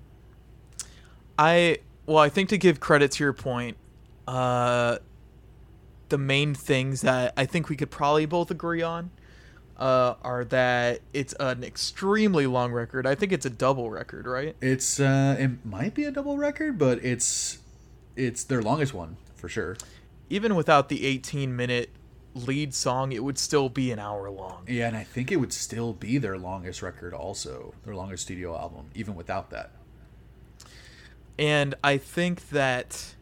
[1.39, 3.77] I well, I think to give credit to your point,
[4.27, 4.97] uh,
[6.09, 9.11] the main things that I think we could probably both agree on
[9.77, 13.07] uh, are that it's an extremely long record.
[13.07, 14.53] I think it's a double record, right?
[14.59, 17.59] It's uh, it might be a double record, but it's
[18.17, 19.77] it's their longest one for sure.
[20.29, 21.89] Even without the 18 minute
[22.35, 24.63] lead song, it would still be an hour long.
[24.67, 28.57] Yeah, and I think it would still be their longest record, also their longest studio
[28.57, 29.71] album, even without that.
[31.39, 33.15] And I think that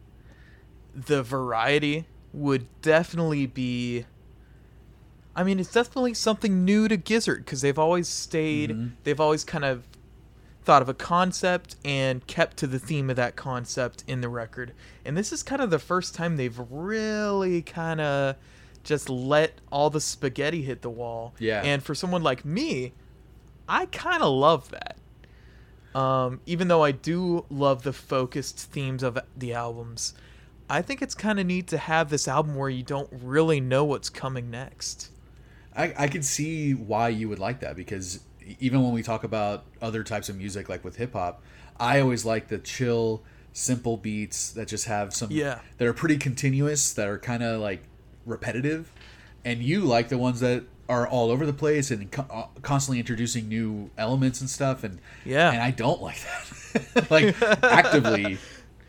[0.94, 4.06] the variety would definitely be
[5.36, 8.88] I mean, it's definitely something new to Gizzard because they've always stayed, Mm-hmm.
[9.04, 9.84] they've always kind of
[10.64, 14.74] thought of a concept and kept to the theme of that concept in the record.
[15.06, 18.36] And this is kind of the first time they've really kind of
[18.84, 21.36] just let all the spaghetti hit the wall.
[21.38, 21.62] Yeah.
[21.64, 22.94] And for someone like me,
[23.70, 24.98] I kind of love that.
[25.96, 30.14] Um, even though I do love the focused themes of the albums,
[30.70, 33.86] I think it's kind of neat to have this album where you don't really know
[33.86, 35.10] what's coming next.
[35.76, 38.20] I, I could see why you would like that because
[38.60, 41.42] even when we talk about other types of music, like with hip hop,
[41.80, 43.24] I always like the chill,
[43.54, 45.60] simple beats that just have some Yeah.
[45.78, 47.84] that are pretty continuous, that are kind of like
[48.26, 48.92] repetitive,
[49.46, 53.00] and you like the ones that are all over the place and co- uh, constantly
[53.00, 54.84] introducing new elements and stuff.
[54.84, 55.52] And Yeah.
[55.52, 58.38] and I don't like that, like actively.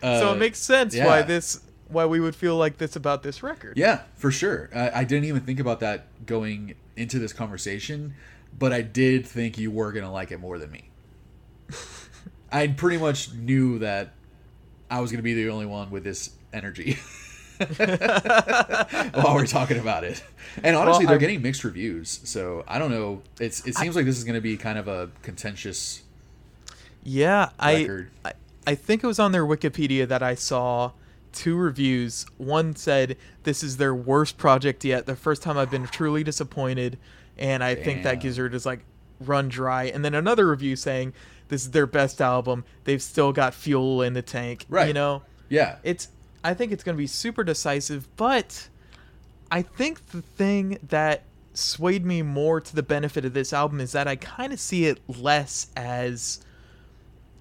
[0.01, 3.41] Uh, so it makes sense why this why we would feel like this about this
[3.43, 3.75] record.
[3.77, 4.69] Yeah, for sure.
[4.73, 8.13] I, I didn't even think about that going into this conversation,
[8.57, 10.89] but I did think you were gonna like it more than me.
[12.51, 14.13] I pretty much knew that
[14.89, 16.97] I was gonna be the only one with this energy
[19.13, 20.23] while we're talking about it.
[20.63, 23.21] And honestly, they're I'm- getting mixed reviews, so I don't know.
[23.39, 26.03] It's it seems like this is gonna be kind of a contentious.
[27.03, 28.09] Yeah, I, Record.
[28.25, 28.33] I
[28.67, 30.91] I think it was on their Wikipedia that I saw
[31.31, 32.25] two reviews.
[32.37, 35.05] One said this is their worst project yet.
[35.05, 36.97] The first time I've been truly disappointed,
[37.37, 38.81] and I think that Gizzard is like
[39.19, 39.85] run dry.
[39.85, 41.13] And then another review saying
[41.49, 42.63] this is their best album.
[42.83, 44.65] They've still got fuel in the tank.
[44.69, 44.87] Right.
[44.87, 46.09] You know, Yeah, it's
[46.43, 48.69] I think it's going to be super decisive, but
[49.51, 51.23] I think the thing that
[51.53, 54.85] swayed me more to the benefit of this album is that I kind of see
[54.85, 56.39] it less as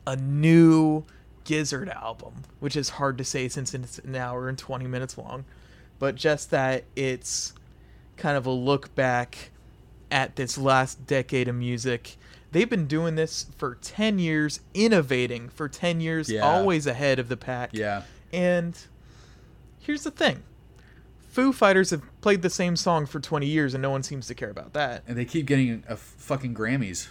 [0.07, 1.05] a new
[1.45, 5.45] Gizzard album, which is hard to say since it's an hour and 20 minutes long,
[5.99, 7.53] but just that it's
[8.17, 9.51] kind of a look back
[10.11, 12.17] at this last decade of music.
[12.51, 16.41] They've been doing this for 10 years, innovating for 10 years, Yeah.
[16.51, 17.71] always ahead of the pack.
[17.73, 18.03] yeah.
[18.33, 18.79] And
[19.81, 20.43] here's the thing
[21.31, 24.35] Foo Fighters have played the same song for 20 years and no one seems to
[24.35, 25.03] care about that.
[25.07, 27.09] And they keep getting a fucking Grammys.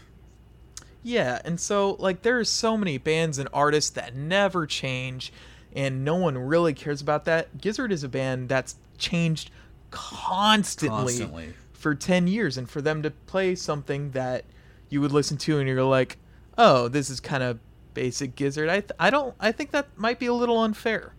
[1.03, 5.31] Yeah, and so, like, there are so many bands and artists that never change
[5.73, 7.59] and no one really cares about that.
[7.61, 9.51] Gizzard is a band that's changed
[9.91, 11.53] constantly, Constantly.
[11.71, 12.57] for 10 years.
[12.57, 14.43] And for them to play something that
[14.89, 16.17] you would listen to and you're like,
[16.57, 17.59] oh, this is kind of
[17.97, 21.15] basic Gizzard, I, th- I don't, I think that might be a little unfair.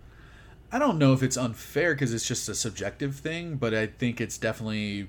[0.70, 4.20] I don't know if it's unfair because it's just a subjective thing, but I think
[4.20, 5.08] it's definitely.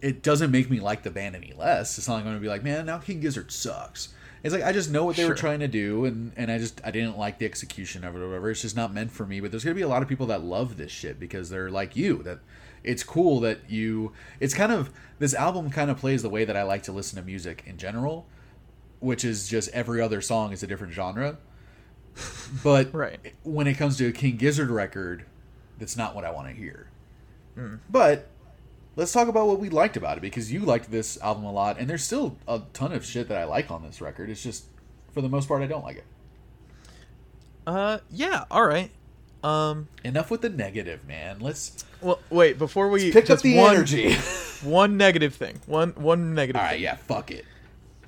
[0.00, 1.98] It doesn't make me like the band any less.
[1.98, 4.14] It's not like I'm going to be like, man, now King Gizzard sucks.
[4.42, 6.80] It's like I just know what they were trying to do, and and I just
[6.82, 8.50] I didn't like the execution of it or whatever.
[8.50, 9.40] It's just not meant for me.
[9.40, 11.70] But there's going to be a lot of people that love this shit because they're
[11.70, 12.22] like you.
[12.22, 12.40] That
[12.82, 14.12] it's cool that you.
[14.40, 17.18] It's kind of this album kind of plays the way that I like to listen
[17.18, 18.26] to music in general,
[19.04, 21.36] which is just every other song is a different genre.
[22.62, 23.34] But Right.
[23.42, 25.24] when it comes to a King Gizzard record,
[25.78, 26.88] that's not what I want to hear.
[27.54, 27.76] Hmm.
[27.90, 28.28] But
[28.96, 31.78] let's talk about what we liked about it because you liked this album a lot,
[31.78, 34.30] and there's still a ton of shit that I like on this record.
[34.30, 34.64] It's just,
[35.12, 36.04] for the most part, I don't like it.
[37.66, 38.90] Uh, yeah, all right.
[39.42, 41.38] Um, Enough with the negative, man.
[41.40, 44.14] Let's well, wait, before we pick up the one, energy.
[44.62, 45.60] One negative thing.
[45.66, 46.58] One one negative.
[46.58, 47.44] All right, yeah, fuck it.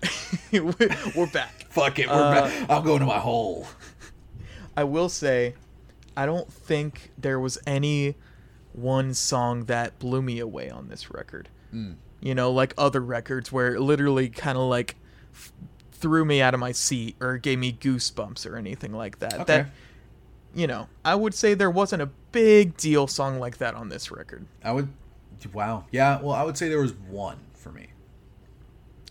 [0.53, 1.67] We're back.
[1.71, 2.09] Fuck it.
[2.09, 2.71] We're Uh, back.
[2.71, 3.67] I'm going to my hole.
[4.77, 5.55] I will say,
[6.17, 8.15] I don't think there was any
[8.73, 11.49] one song that blew me away on this record.
[11.71, 11.93] Hmm.
[12.21, 14.97] You know, like other records where it literally kind of like
[15.35, 15.53] f-
[15.93, 19.35] threw me out of my seat or gave me goosebumps or anything like that.
[19.35, 19.45] Okay.
[19.45, 19.67] That
[20.55, 24.11] you know, I would say there wasn't a big deal song like that on this
[24.11, 24.47] record.
[24.65, 24.89] I would.
[25.53, 25.85] Wow.
[25.91, 26.21] Yeah.
[26.23, 27.89] Well, I would say there was one for me.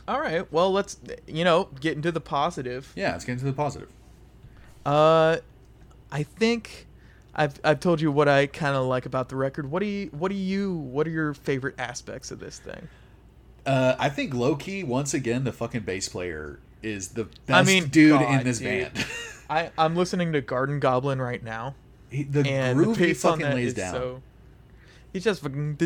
[0.08, 2.92] All right, well, let's you know get into the positive.
[2.96, 3.12] Yeah.
[3.14, 3.90] Let's get into the positive.
[4.86, 5.38] Uh,
[6.12, 6.86] I think
[7.34, 9.70] I've I've told you what I kind of like about the record.
[9.72, 12.88] What do you what do you what are your favorite aspects of this thing?
[13.66, 17.64] Uh, I think low key once again the fucking bass player is the best I
[17.64, 18.94] mean, dude God, in this dude.
[18.94, 19.06] band.
[19.50, 21.74] I I'm listening to Garden Goblin right now,
[22.12, 23.94] He, the and groove the he fucking lays down.
[23.94, 24.22] so.
[25.16, 25.78] He's just fucking.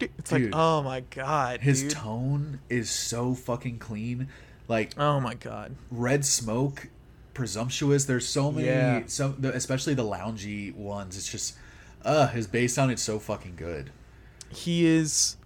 [0.00, 1.90] It's like, oh my god, His dude.
[1.90, 4.28] tone is so fucking clean.
[4.68, 5.74] Like oh my god.
[5.90, 6.88] Red Smoke,
[7.34, 8.04] presumptuous.
[8.04, 9.02] There's so many, Yeah.
[9.06, 11.16] some especially the loungy ones.
[11.16, 11.56] It's just,
[12.04, 13.90] uh, his bass sounded so fucking good.
[14.48, 15.36] he is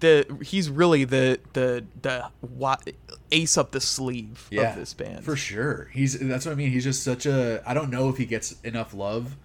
[0.00, 2.30] the he's really the the the
[3.30, 5.88] ace up the sleeve Yeah, of this band for sure.
[5.92, 6.72] He's that's what I mean.
[6.72, 7.62] He's just such a.
[7.64, 9.36] I don't know if he gets enough love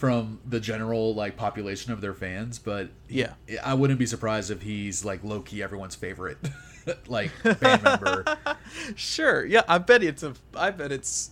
[0.00, 3.34] from the general like population of their fans, but Yeah.
[3.62, 6.38] I wouldn't be surprised if he's like low key everyone's favorite
[7.06, 8.24] like band member.
[8.96, 9.44] Sure.
[9.44, 10.32] Yeah, I bet it's a.
[10.56, 11.30] I bet it's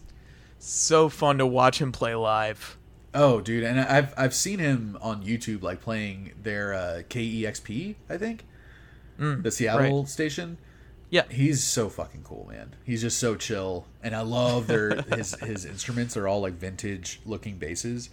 [0.59, 2.77] so fun to watch him play live.
[3.15, 8.19] Oh, dude, and I've I've seen him on YouTube like playing their uh, KEXP, I
[8.19, 8.45] think,
[9.19, 10.59] the Seattle station.
[11.11, 11.23] Yeah.
[11.31, 12.75] He's so fucking cool, man.
[12.85, 17.21] He's just so chill, and I love their his his instruments are all like vintage
[17.25, 18.11] looking basses,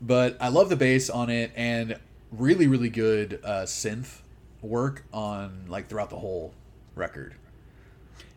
[0.00, 1.98] but I love the bass on it and
[2.32, 4.20] really really good uh, synth
[4.62, 6.54] work on like throughout the whole
[6.94, 7.34] record.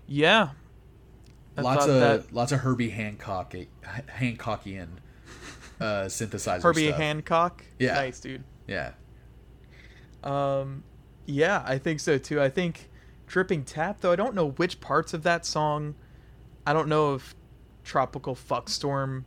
[0.07, 0.49] Yeah.
[1.55, 3.53] I lots of that lots of Herbie Hancock
[4.17, 4.87] Hancockian
[5.79, 6.99] uh, synthesizer Herbie stuff.
[6.99, 7.63] Hancock.
[7.77, 7.93] Yeah.
[7.95, 8.43] Nice, dude.
[8.67, 8.91] yeah,
[10.23, 10.83] Um,
[11.25, 12.41] yeah, I think so too.
[12.41, 12.89] I think
[13.27, 15.95] Dripping Tap, though, I don't know which parts of that song.
[16.65, 17.35] I don't know if
[17.83, 19.23] Tropical Fuckstorm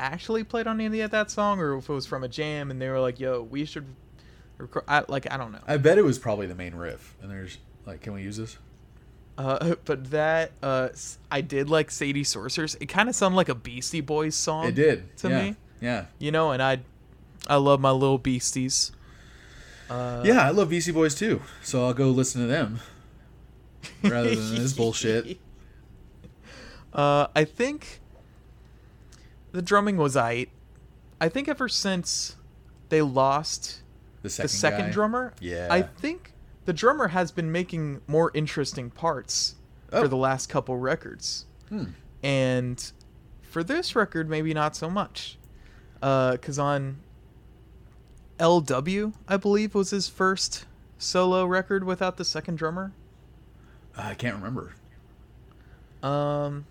[0.00, 2.80] actually played on any of that song or if it was from a jam and
[2.80, 3.86] they were like, yo, we should
[4.58, 4.84] record.
[4.88, 5.60] I, like, I don't know.
[5.66, 7.14] I bet it was probably the main riff.
[7.22, 8.58] And there's like, can we use this?
[9.36, 10.88] Uh, but that, uh,
[11.30, 12.76] I did like Sadie Sorceress.
[12.80, 14.66] It kind of sounded like a Beastie Boys song.
[14.66, 15.42] It did To yeah.
[15.42, 15.56] me.
[15.80, 16.80] Yeah, You know, and I,
[17.46, 18.90] I love my little beasties.
[19.90, 20.46] Uh, yeah.
[20.46, 22.80] I love Beastie Boys too, so I'll go listen to them
[24.02, 25.38] rather than this bullshit.
[26.94, 28.00] Uh, I think
[29.54, 30.48] the drumming was aight.
[31.20, 32.34] I think ever since
[32.88, 33.82] they lost
[34.22, 35.68] The second, the second drummer, Yeah.
[35.70, 36.32] I think
[36.64, 39.54] the drummer has been making more interesting parts
[39.92, 40.02] Oh.
[40.02, 41.84] for the last couple records, Hmm.
[42.20, 42.90] and
[43.42, 45.38] for this record, maybe not so much.
[46.00, 46.96] Because on
[48.40, 50.66] LW, I believe was his first
[50.98, 52.90] solo record without the second drummer.
[53.96, 54.72] I can't remember.
[56.02, 56.66] Um,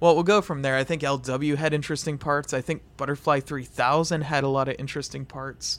[0.00, 0.76] well, we'll go from there.
[0.76, 2.54] I think LW had interesting parts.
[2.54, 5.78] I think Butterfly 3000 had a lot of interesting parts.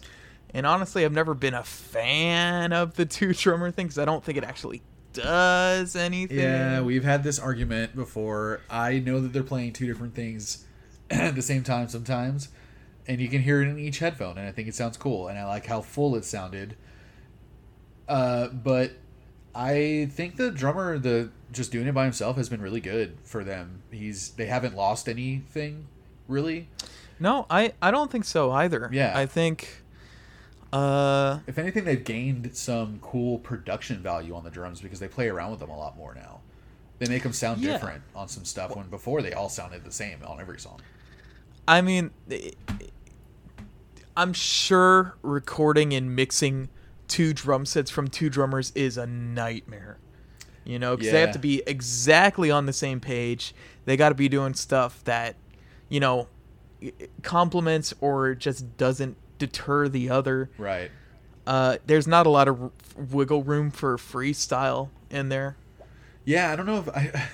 [0.54, 4.24] And honestly, I've never been a fan of the two drummer thing because I don't
[4.24, 6.38] think it actually does anything.
[6.38, 8.62] Yeah, we've had this argument before.
[8.70, 10.66] I know that they're playing two different things
[11.10, 12.50] at the same time sometimes,
[13.08, 15.38] and you can hear it in each headphone, and I think it sounds cool, and
[15.38, 16.76] I like how full it sounded.
[18.08, 18.92] Uh, but
[19.56, 23.44] I think the drummer, the just doing it by himself, has been really good for
[23.44, 23.82] them.
[23.92, 25.88] He's they haven't lost anything
[26.28, 26.70] really.
[27.20, 28.90] No, I, I don't think so either.
[28.92, 29.14] Yeah.
[29.16, 29.84] I think.
[30.74, 35.28] Uh, If anything, they've gained some cool production value on the drums because they play
[35.28, 36.40] around with them a lot more now.
[37.00, 37.74] They make them sound Yeah.
[37.74, 40.80] different on some stuff when before they all sounded the same on every song.
[41.68, 42.12] I mean,
[44.16, 46.70] I'm sure recording and mixing
[47.08, 49.98] two drum sets from two drummers is a nightmare.
[50.64, 53.54] You know, because they have to be exactly on the same page.
[53.86, 55.36] They got to be doing stuff that,
[55.90, 56.28] you know,
[57.24, 60.50] complements or just doesn't deter the other.
[60.58, 60.92] Right.
[61.48, 65.58] Uh, there's not a lot of r- wiggle room for freestyle in there.
[66.26, 67.30] Yeah, I don't know if I.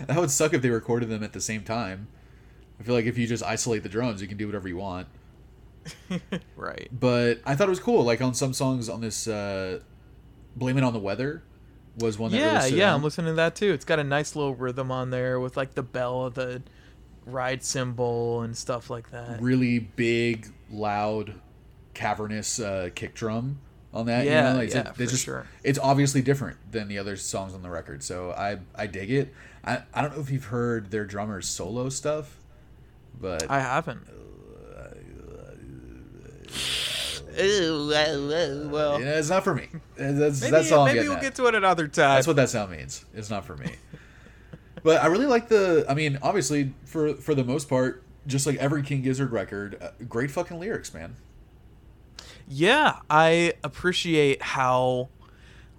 [0.06, 2.08] that would suck if they recorded them at the same time.
[2.78, 5.06] I feel like if you just isolate the drums, you can do whatever you want.
[6.56, 6.88] Right.
[6.92, 8.04] But I thought it was cool.
[8.04, 9.80] Like on some songs on this, uh,
[10.54, 11.42] "Blame It on the Weather"
[11.96, 12.96] was one that yeah, really yeah, out.
[12.96, 13.72] I'm listening to that too.
[13.72, 16.62] It's got a nice little rhythm on there with like the bell of the
[17.26, 19.40] ride cymbal and stuff like that.
[19.40, 21.34] really big, loud,
[21.94, 23.58] cavernous uh, kick drum
[23.92, 24.24] on that.
[24.24, 24.60] Yeah, you know?
[24.60, 25.46] like, yeah, for just, sure.
[25.62, 29.34] It's obviously different than the other songs on the record, so I I dig it.
[29.64, 32.36] I I don't know if you've heard their drummer's solo stuff,
[33.20, 34.06] but I haven't.
[37.36, 39.68] Well, yeah, it's not for me.
[39.96, 41.22] That's maybe, that's all I'm maybe we'll at.
[41.22, 42.16] get to it another time.
[42.16, 43.04] That's what that sound means.
[43.14, 43.74] It's not for me.
[44.82, 45.84] but I really like the.
[45.88, 49.90] I mean, obviously, for for the most part, just like every King Gizzard record, uh,
[50.08, 51.16] great fucking lyrics, man.
[52.48, 55.08] Yeah, I appreciate how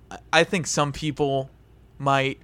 [0.09, 1.49] I- I think some people
[1.97, 2.39] might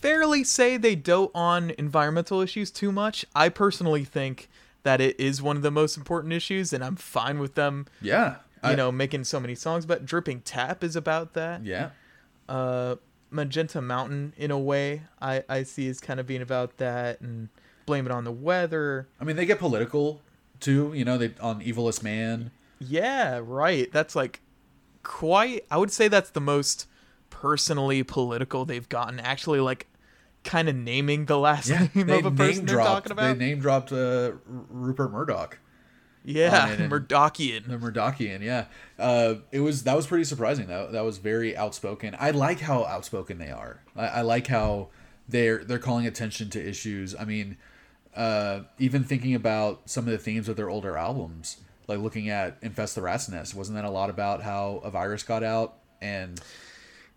[0.00, 3.24] fairly say they dote on environmental issues too much.
[3.34, 4.48] I personally think
[4.84, 8.36] that it is one of the most important issues, and I'm fine with them, Yeah,
[8.62, 9.84] you I- know, making so many songs.
[9.84, 11.64] But Dripping Tap is about that.
[11.64, 11.90] Yeah,
[12.48, 12.96] Uh,
[13.30, 17.48] Magenta Mountain, in a way, I, I see as kind of being about that, and
[17.86, 19.08] Blame It on the Weather.
[19.20, 20.20] I mean, they get political
[20.60, 20.92] too.
[20.94, 22.50] You know, they on Evilest Man.
[22.78, 23.90] Yeah, right.
[23.92, 24.40] That's like
[25.02, 25.64] quite.
[25.70, 26.86] I would say that's the most
[27.30, 29.18] personally political they've gotten.
[29.20, 29.86] Actually, like
[30.44, 33.38] kind of naming the last Yeah, name they of a person they're talking about.
[33.38, 35.58] They name dropped uh, Rupert Murdoch,
[36.24, 37.66] yeah, and- Murdochian.
[37.66, 38.40] the Murdochian.
[38.42, 38.66] Yeah,
[38.98, 40.66] uh, it was that was pretty surprising.
[40.68, 42.14] That that was very outspoken.
[42.18, 43.80] I like how outspoken they are.
[43.96, 44.88] I, I like how
[45.28, 47.14] they're they're calling attention to issues.
[47.18, 47.56] I mean,
[48.14, 51.56] Uh, even thinking about some of the themes of their older albums,
[51.88, 55.24] like looking at Infest the Rat's Nest, wasn't that a lot about how a virus
[55.24, 56.40] got out and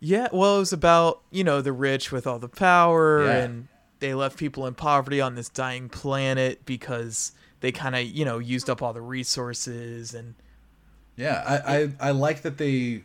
[0.00, 3.36] Yeah, well, it was about you know the rich with all the power, Yeah.
[3.44, 3.68] and
[4.00, 8.38] they left people in poverty on this dying planet because they kind of you know
[8.38, 10.34] used up all the resources and
[11.16, 13.02] Yeah, I, I, I like that they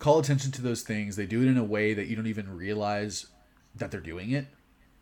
[0.00, 1.14] call attention to those things.
[1.14, 3.26] They do it in a way that you don't even realize
[3.76, 4.46] that they're doing it,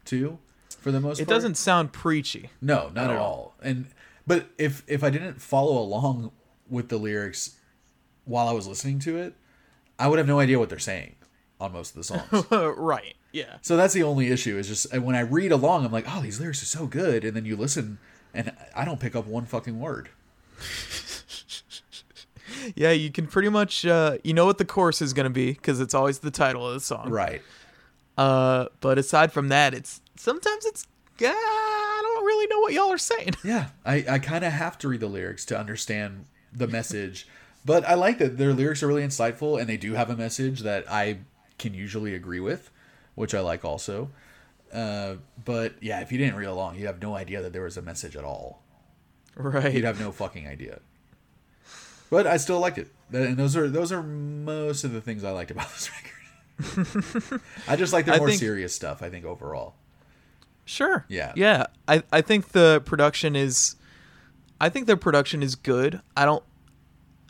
[0.04, 0.38] too.
[0.78, 1.20] For the most part.
[1.20, 2.50] it part, doesn't sound preachy.
[2.60, 3.24] No, not at at all.
[3.24, 3.54] all.
[3.62, 3.86] And
[4.26, 6.32] but if if I didn't follow along
[6.68, 7.56] with the lyrics
[8.26, 9.34] while I was listening to it,
[9.98, 11.14] I would have no idea what they're saying
[11.60, 12.04] on most of the
[12.50, 12.76] songs.
[12.76, 13.14] right?
[13.32, 13.58] Yeah.
[13.62, 14.58] so that's the only issue.
[14.58, 17.36] Is just when I read along, I'm like, oh, these lyrics are so good, and
[17.36, 17.98] then you listen,
[18.34, 20.08] and I don't pick up one fucking word.
[22.74, 25.80] Yeah, you can pretty much uh, you know what the chorus is gonna be because
[25.80, 27.08] it's always the title of the song.
[27.08, 27.42] Right.
[28.18, 30.86] Uh, but aside from that, it's sometimes it's
[31.22, 33.34] uh, I don't really know what y'all are saying.
[33.44, 37.26] Yeah, I, I kind of have to read the lyrics to understand the message.
[37.64, 40.60] But I like that their lyrics are really insightful and they do have a message
[40.60, 41.18] that I
[41.60, 42.70] can usually agree with,
[43.14, 44.10] which I like also.
[44.72, 47.76] Uh, but yeah, if you didn't read along, you have no idea that there was
[47.76, 48.62] a message at all.
[49.36, 49.72] right.
[49.74, 50.80] You'd have no fucking idea.
[52.10, 55.30] But I still liked it, and those are those are most of the things I
[55.30, 57.40] liked about this record.
[57.68, 59.02] I just like the more think- serious stuff.
[59.02, 59.74] I think overall.
[60.64, 61.04] Sure.
[61.08, 61.32] Yeah.
[61.34, 61.66] Yeah.
[61.88, 63.74] I, I think the production is
[64.60, 66.00] I think the production is good.
[66.16, 66.44] I don't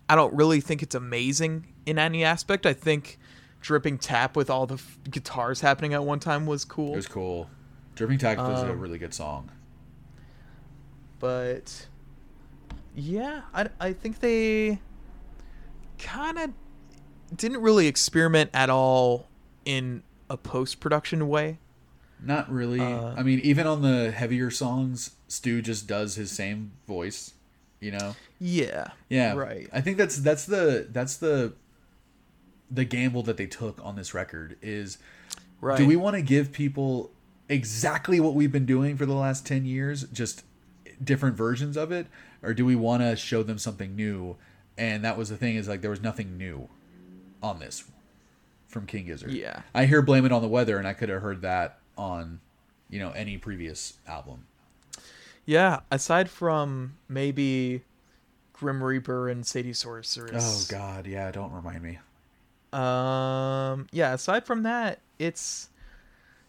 [0.09, 2.67] I don't really think it's amazing in any aspect.
[2.67, 3.19] I think
[3.61, 6.93] dripping tap with all the f- guitars happening at one time was cool.
[6.95, 7.49] It was cool.
[7.95, 9.51] Dripping Tap was a Um, really good song.
[11.19, 11.87] but
[12.95, 14.81] yeah, I, I think they
[15.99, 16.51] kind of
[17.37, 19.29] didn't really experiment at all
[19.65, 21.59] in a post production way.
[22.23, 22.81] Not really.
[22.81, 27.35] Uh, I mean, even on the heavier songs, Stu just does his same voice.
[27.81, 28.15] You know.
[28.39, 28.89] Yeah.
[29.09, 29.35] Yeah.
[29.35, 29.69] Right.
[29.73, 31.55] I think that's that's the that's the
[32.71, 34.99] the gamble that they took on this record is
[35.61, 35.77] Right.
[35.77, 37.11] do we want to give people
[37.49, 40.45] exactly what we've been doing for the last 10 years just
[41.03, 42.07] different versions of it
[42.43, 44.37] or do we want to show them something new
[44.79, 46.69] and that was the thing is like there was nothing new
[47.43, 47.85] on this
[48.69, 49.63] from king gizzard Yeah.
[49.75, 52.41] i hear blame it on the weather and i could have heard that on
[52.89, 54.47] you know any previous album
[55.45, 57.83] Yeah, aside from maybe
[58.53, 60.71] Grim Reaper and Sadie Sorceress.
[60.71, 61.99] oh god yeah don't remind me
[62.73, 65.69] Um, yeah, aside from that, it's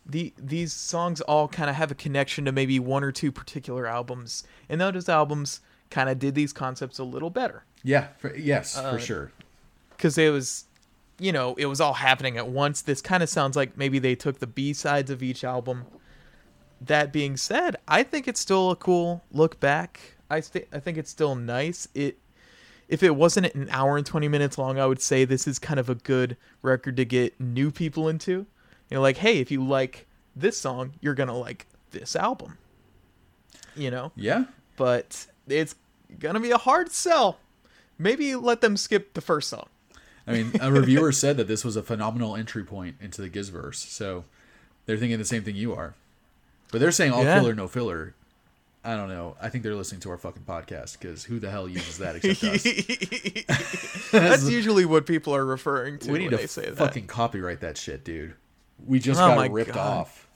[0.05, 3.87] the these songs all kind of have a connection to maybe one or two particular
[3.87, 8.77] albums, and those albums kind of did these concepts a little better yeah for, yes
[8.77, 9.31] Uh, for sure
[9.97, 10.65] because it was,
[11.19, 12.81] you know, it was all happening at once.
[12.81, 15.85] This kind of sounds like maybe they took the B sides of each album.
[16.79, 19.99] That being said, I think it's still a cool look back.
[20.29, 21.87] I st- I think it's still nice.
[21.93, 22.17] It
[22.91, 25.79] if it wasn't an hour and 20 minutes long, I would say this is kind
[25.79, 28.31] of a good record to get new people into.
[28.31, 32.57] You know, like, hey, if you like this song, you're going to like this album.
[33.77, 34.11] You know?
[34.17, 34.43] yeah
[34.75, 35.75] But it's
[36.19, 37.39] going to be a hard sell.
[37.97, 39.69] Maybe let them skip the first song.
[40.27, 43.75] I mean, a reviewer said that this was a phenomenal entry point into the Gizverse,
[43.75, 44.25] so
[44.85, 45.95] they're thinking the same thing you are.
[46.73, 47.39] But they're saying all Yeah.
[47.39, 48.13] filler, no filler.
[48.83, 49.35] I don't know.
[49.39, 52.43] I think they're listening to our fucking podcast because who the hell uses that except
[52.43, 54.09] us?
[54.11, 56.77] That's usually what people are referring to we need when to they say that.
[56.77, 58.33] fucking copyright that shit, dude.
[58.85, 59.99] We just Oh got ripped God.
[59.99, 60.27] off.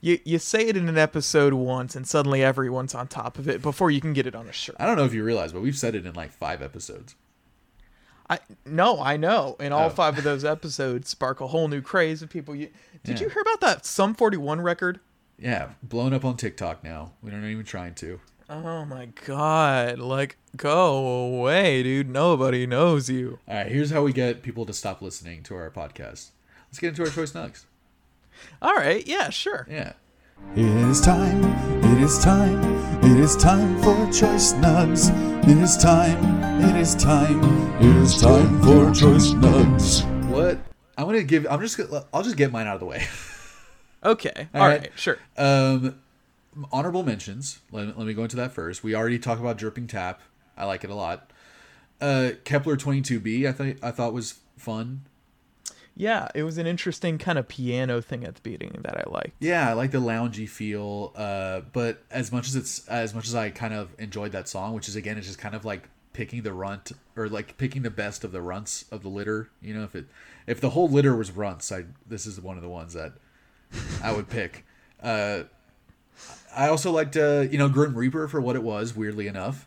[0.00, 3.62] You you say it in an episode once, and suddenly everyone's on top of it
[3.62, 4.76] before you can get it on a shirt.
[4.78, 7.16] I don't know if you realize, but we've said it in like five episodes.
[8.30, 9.56] I no, I know.
[9.58, 9.90] In all Oh.
[9.90, 12.54] five of those episodes, spark a whole new craze of people.
[12.54, 12.68] You,
[13.04, 13.26] did Yeah.
[13.26, 15.00] you hear about that Sum Forty One record?
[15.38, 17.12] Yeah, blown up on TikTok now.
[17.22, 18.20] We aren't even trying to.
[18.48, 19.98] Oh my god!
[19.98, 22.10] Like, go away, dude.
[22.10, 23.38] Nobody knows you.
[23.48, 26.30] All right, here's how we get people to stop listening to our podcast.
[26.68, 27.64] Let's get into our choice nugs.
[28.60, 29.66] All right, yeah, sure.
[29.70, 29.92] Yeah.
[30.54, 31.42] It is time,
[31.82, 32.62] it is time,
[33.02, 35.08] it is time for Choice Nugs.
[35.48, 37.42] It is time, it is time,
[37.80, 40.04] it is time for Choice Nugs.
[40.28, 40.58] What?
[40.98, 41.46] I'm gonna give.
[41.48, 41.78] I'm just.
[41.78, 43.06] gonna I'll just get mine out of the way.
[44.04, 44.80] Okay, All all right.
[44.82, 45.18] right, sure.
[45.36, 46.00] Um,
[46.72, 47.60] honorable mentions.
[47.70, 48.82] Let, let me go into that first.
[48.82, 50.20] We already talked about Dripping Tap.
[50.56, 51.30] I like it a lot.
[52.00, 53.46] Uh, Kepler 22B.
[53.46, 55.02] I thought I thought was fun.
[55.94, 59.32] Yeah, it was an interesting kind of piano thing at the beginning that I liked.
[59.40, 61.12] Yeah, I like the loungy feel.
[61.14, 64.74] Uh, but as much as it's as much as I kind of enjoyed that song,
[64.74, 67.90] which is again, it's just kind of like picking the runt or like picking the
[67.90, 69.50] best of the runts of the litter.
[69.60, 70.06] You know, if it
[70.46, 73.12] if the whole litter was runts, I this is one of the ones that
[74.02, 74.64] I would pick.
[75.02, 75.44] Uh,
[76.54, 78.94] I also liked uh, you know Grim Reaper for what it was.
[78.94, 79.66] Weirdly enough,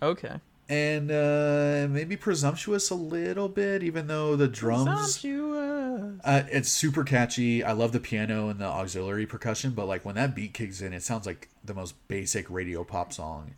[0.00, 0.36] Okay.
[0.68, 5.18] and uh, maybe presumptuous a little bit, even though the drums.
[5.18, 6.20] Presumptuous.
[6.24, 7.62] Uh, it's super catchy.
[7.64, 10.92] I love the piano and the auxiliary percussion, but like when that beat kicks in,
[10.92, 13.54] it sounds like the most basic radio pop song.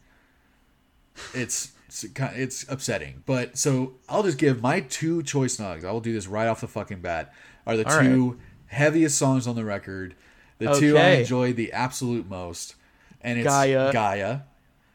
[1.35, 5.85] It's it's, it's upsetting, but so I'll just give my two choice nugs.
[5.85, 7.33] I will do this right off the fucking bat.
[7.67, 8.39] Are the All two
[8.71, 10.15] heaviest songs on the record?
[10.59, 12.75] The two I enjoyed the absolute most,
[13.23, 14.41] and it's Gaia Gaia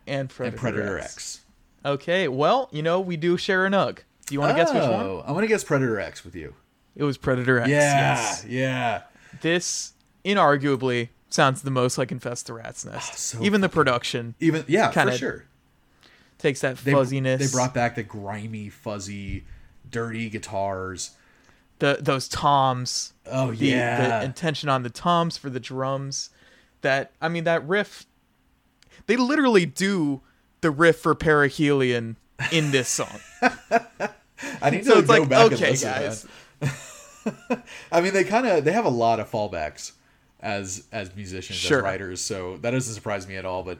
[0.07, 1.05] And Predator, and Predator X.
[1.15, 1.41] X.
[1.83, 2.27] Okay.
[2.27, 3.99] Well, you know we do share a nug.
[4.27, 5.05] Do you want to guess which one?
[5.05, 6.53] Oh, I'm gonna guess Predator X with you.
[6.95, 7.69] It was Predator X.
[7.69, 7.77] Yeah,
[8.15, 8.45] Yes.
[8.47, 9.01] yeah.
[9.41, 13.11] This inarguably sounds the most like Infest the Rat's Nest.
[13.13, 15.45] Oh, so Even the production Even yeah, for sure.
[16.37, 17.39] takes that they, fuzziness.
[17.39, 19.45] They brought back the grimy, fuzzy,
[19.89, 21.11] dirty guitars.
[21.79, 23.13] The those toms.
[23.25, 26.29] Oh the, yeah, the intention on the toms for the drums.
[26.81, 28.05] That I mean that riff.
[29.07, 30.21] They literally do
[30.61, 32.15] the riff for Perihelion
[32.51, 33.19] in this song.
[34.61, 36.27] I need so to it's go like, back okay, and listen guys.
[37.91, 39.93] I mean, they kind of they have a lot of fallbacks
[40.39, 41.79] as as musicians, Sure.
[41.79, 42.21] as writers.
[42.21, 43.63] So that doesn't surprise me at all.
[43.63, 43.79] But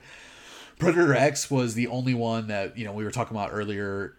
[0.79, 4.15] Predator X was the only one that you know we were talking about earlier.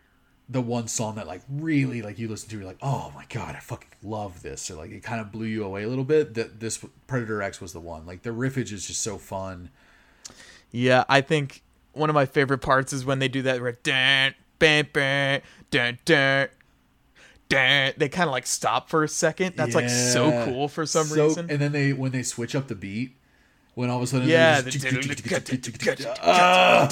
[0.48, 3.56] The one song that like really like you listen to, you're like, oh my god,
[3.56, 4.70] I fucking love this.
[4.70, 6.34] Or like it kind of blew you away a little bit.
[6.34, 8.06] That this Predator X was the one.
[8.06, 9.70] Like the riffage is just so fun.
[10.70, 11.62] Yeah, I think
[11.94, 13.60] one of my favorite parts is when they do that
[14.58, 15.40] bam, bam.
[17.98, 19.56] They kind of like stop for a second.
[19.56, 21.50] That's like so cool for some So- reason.
[21.50, 23.16] And then they when they switch up the beat,
[23.74, 26.88] when all of a sudden Yeah, just, the- Ah!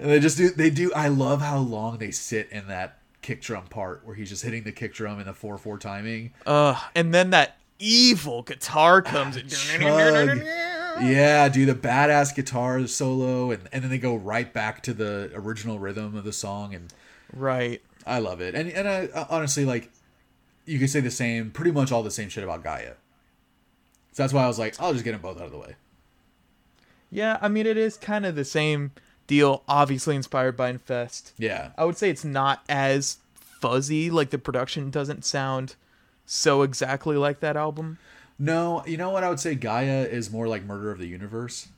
[0.00, 0.92] And they just do they do.
[0.94, 4.62] I love how long they sit in that kick drum part where he's just hitting
[4.64, 6.32] the kick drum in the four four timing.
[6.46, 9.48] Uh, and then that evil guitar comes in.
[9.48, 10.38] Chug.
[11.02, 15.30] Yeah, do the badass guitar solo, and and then they go right back to the
[15.34, 16.92] original rhythm of the song, and
[17.32, 17.80] Right.
[18.06, 18.54] I love it.
[18.54, 19.90] And and I, honestly, like
[20.66, 22.94] you could say the same, pretty much all the same shit about Gaia.
[24.12, 25.76] So that's why I was like, I'll just get them both out of the way.
[27.10, 28.92] Yeah, I mean it is kind of the same
[29.30, 29.62] deal.
[29.68, 31.32] Obviously inspired by Infest.
[31.38, 34.10] Yeah, I would say it's not as fuzzy.
[34.10, 35.76] Like the production doesn't sound
[36.26, 37.98] so exactly like that album.
[38.38, 41.68] No, you know what I would say Gaia is more like Murder of the Universe.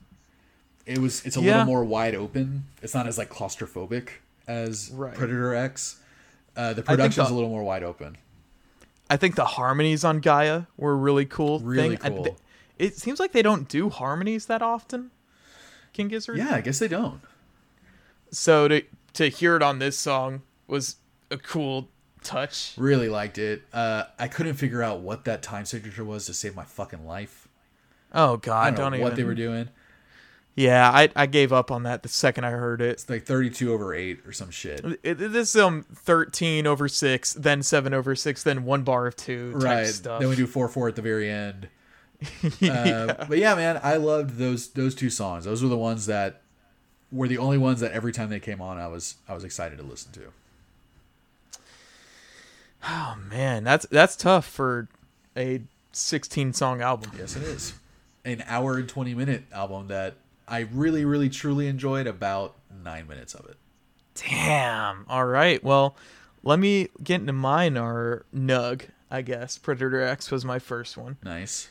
[0.86, 1.52] It was it's a Yeah.
[1.58, 2.64] little more wide open.
[2.82, 4.08] It's not as like claustrophobic
[4.48, 5.14] as Right.
[5.14, 6.00] Predator X.
[6.56, 8.16] Uh, the production's the- a little more wide open.
[9.10, 11.60] I think the harmonies on Gaia were a really cool.
[11.60, 12.06] Really thing.
[12.06, 12.24] I- cool.
[12.24, 12.36] th-
[12.78, 15.10] it seems like they don't do harmonies that often.
[15.92, 16.38] King Gizzard.
[16.38, 17.20] Yeah, I guess they don't.
[18.32, 18.82] So to
[19.14, 20.96] to hear it on this song was
[21.30, 21.88] a cool
[22.22, 22.72] touch.
[22.76, 23.62] Really liked it.
[23.72, 27.46] Uh, I couldn't figure out what that time signature was to save my fucking life.
[28.14, 29.04] Oh I God, don't, don't, know even.
[29.04, 29.68] what they were doing.
[30.54, 32.90] Yeah, I I gave up on that the second I heard it.
[32.90, 34.84] It's like 32 over 8 or some shit.
[34.84, 39.06] It, it- this is um thirteen over six, then seven over six, then one bar
[39.06, 39.86] of two type Right.
[39.86, 40.20] stuff.
[40.20, 41.68] Then we do 4 4 at the very end.
[42.62, 45.44] Uh, but yeah, man, I loved those those two songs.
[45.46, 46.41] Those were the ones that
[47.12, 49.78] were the only ones that every time they came on, I was I was excited
[49.78, 50.32] to listen to.
[52.88, 54.88] oh man, that's that's tough for
[55.36, 57.12] a sixteen song album.
[57.18, 57.74] Yes, it is.
[58.24, 60.14] An hour and 20 minute album that
[60.46, 62.54] I really, really, truly enjoyed about
[62.84, 63.56] nine minutes of it.
[64.14, 65.04] Damn.
[65.08, 65.62] All right.
[65.64, 65.96] Well,
[66.44, 68.82] let me get into mine or Nug.
[69.10, 71.16] I guess Predator X was my first one.
[71.24, 71.68] Nice.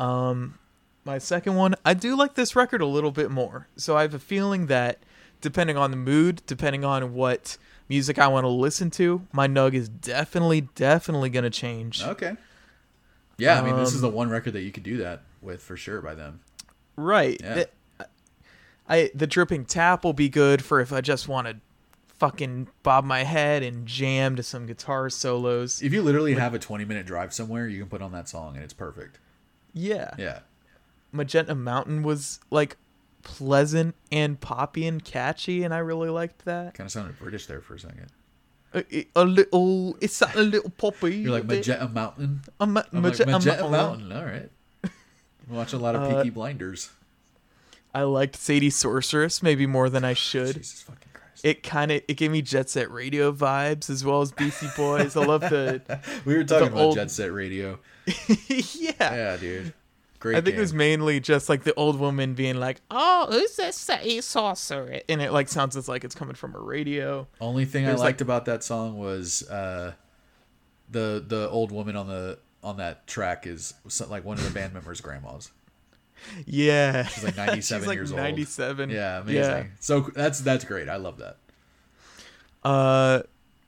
[0.00, 0.58] Um,
[1.04, 3.66] My second one, I do like this record a little bit more.
[3.76, 4.98] So I have a feeling that
[5.40, 7.56] depending on the mood, depending on what
[7.88, 12.02] music I want to listen to, my Nug is definitely, definitely going to change.
[12.04, 12.36] Okay.
[13.38, 15.60] Yeah, I mean, this is Um, the one record that you could do that with
[15.62, 16.40] for sure by them.
[16.96, 17.40] Right.
[17.42, 17.54] Yeah.
[17.54, 17.68] The-
[18.88, 21.56] I the dripping tap will be good for if I just want to
[22.18, 25.80] fucking bob my head and jam to some guitar solos.
[25.82, 28.54] If you literally have a 20 minute drive somewhere, you can put on that song
[28.56, 29.18] and it's perfect.
[29.72, 30.10] Yeah.
[30.18, 30.40] Yeah.
[31.12, 32.76] Magenta Mountain was like
[33.22, 36.74] pleasant and poppy and catchy, and I really liked that.
[36.74, 38.06] Kind of sounded British there for a second.
[38.74, 41.16] A, a little, it's a little poppy.
[41.16, 41.44] You're like.
[41.44, 42.40] Magenta Mountain.
[42.58, 44.08] A ma- I'm Magenta like, Magenta Mountain.
[44.08, 44.12] Mountain.
[44.18, 44.50] All right.
[45.50, 46.90] I'm a lot of Uh, Peaky Blinders.
[47.94, 50.54] I liked Sadie Sorceress maybe more than I should.
[50.56, 51.44] Jesus fucking Christ.
[51.44, 55.14] It kind of it gave me Jet Set Radio vibes as well as Beastie Boys.
[55.16, 55.82] I love the
[56.24, 57.78] we were talking about old- Jet Set Radio.
[58.48, 58.92] yeah.
[58.98, 59.74] Yeah, dude.
[60.22, 60.36] Great.
[60.36, 63.74] I think it was mainly just like the old woman being like, "Oh, who's this
[63.74, 67.26] Sadie Sorceress?" and it like sounds as like it's coming from a radio.
[67.40, 69.94] Only thing I liked like- about that song was uh,
[70.88, 73.74] the the old woman on the on that track is
[74.08, 75.50] like one of the band members' grandmas.
[76.46, 77.02] Yeah.
[77.06, 78.20] She's like 97 She's like years old.
[78.20, 78.90] 97.
[78.90, 79.72] Yeah, amazing.
[79.80, 80.88] So that's that's great.
[80.88, 81.38] I love that.
[82.62, 83.22] Uh,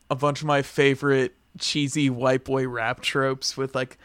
[0.08, 3.98] a bunch of my favorite cheesy white boy rap tropes with like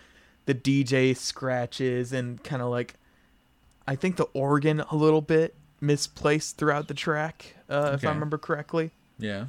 [0.49, 2.95] the DJ scratches and kind of like,
[3.87, 8.39] I think the organ a little bit misplaced throughout the track, uh, if I remember
[8.39, 8.89] correctly.
[9.19, 9.45] Yeah.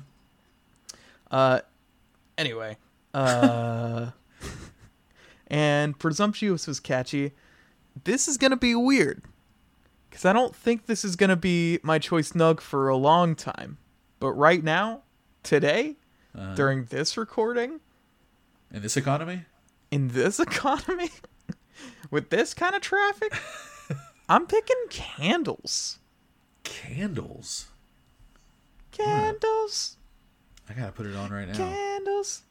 [1.31, 1.61] Uh,
[2.37, 2.77] anyway,
[3.15, 4.11] uh,
[5.47, 7.33] and Presumptuous was catchy.
[8.05, 9.23] This is gonna be weird,
[10.11, 13.79] cause I don't think this is gonna be my choice nug for a long time.
[14.19, 15.03] But right now,
[15.43, 15.97] today,
[16.37, 17.81] Uh, during this recording,
[18.71, 19.47] in this economy,
[19.91, 21.11] in this economy,
[22.11, 23.33] with this kind of traffic,
[24.29, 25.99] I'm picking candles.
[26.65, 27.67] candles.
[28.93, 29.97] Candles.
[30.69, 31.55] I gotta put it on right now.
[31.55, 32.43] candles.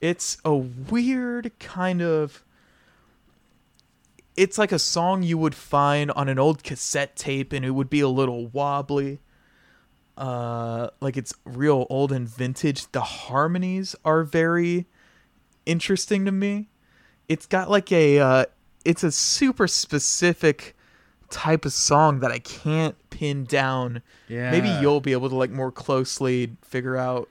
[0.00, 2.42] It's a weird kind of.
[4.36, 7.90] It's like a song you would find on an old cassette tape, and it would
[7.90, 9.20] be a little wobbly.
[10.16, 12.90] Uh, like it's real old and vintage.
[12.92, 14.86] The harmonies are very
[15.66, 16.68] interesting to me.
[17.28, 18.18] It's got like a.
[18.18, 18.44] Uh,
[18.84, 20.74] it's a super specific
[21.30, 24.02] type of song that I can't pin down.
[24.28, 24.50] Yeah.
[24.50, 27.28] Maybe you'll be able to like more closely figure out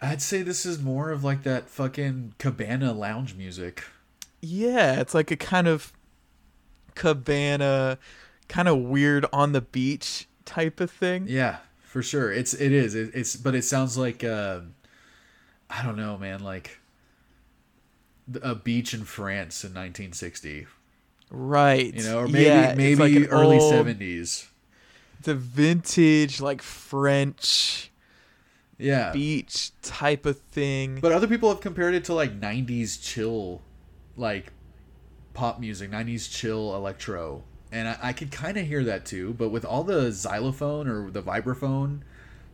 [0.00, 3.84] I'd say this is more of like that fucking cabana lounge music.
[4.40, 5.92] Yeah, it's like a kind of
[6.94, 7.98] cabana,
[8.48, 11.26] kind of weird on the beach type of thing.
[11.28, 12.32] Yeah, for sure.
[12.32, 12.94] It's it is.
[12.94, 14.60] It, it's but it sounds like uh,
[15.70, 16.40] I don't know, man.
[16.40, 16.78] Like
[18.42, 20.66] a beach in France in 1960.
[21.30, 21.94] Right.
[21.94, 24.46] You know, or maybe yeah, maybe like early old- 70s.
[25.22, 27.90] The vintage, like French
[28.78, 29.12] Yeah.
[29.12, 31.00] beach type of thing.
[31.00, 33.62] But other people have compared it to like 90s chill,
[34.16, 34.52] like
[35.34, 37.42] pop music, 90s chill electro.
[37.72, 39.34] And I, I could kind of hear that too.
[39.34, 42.00] But with all the xylophone or the vibraphone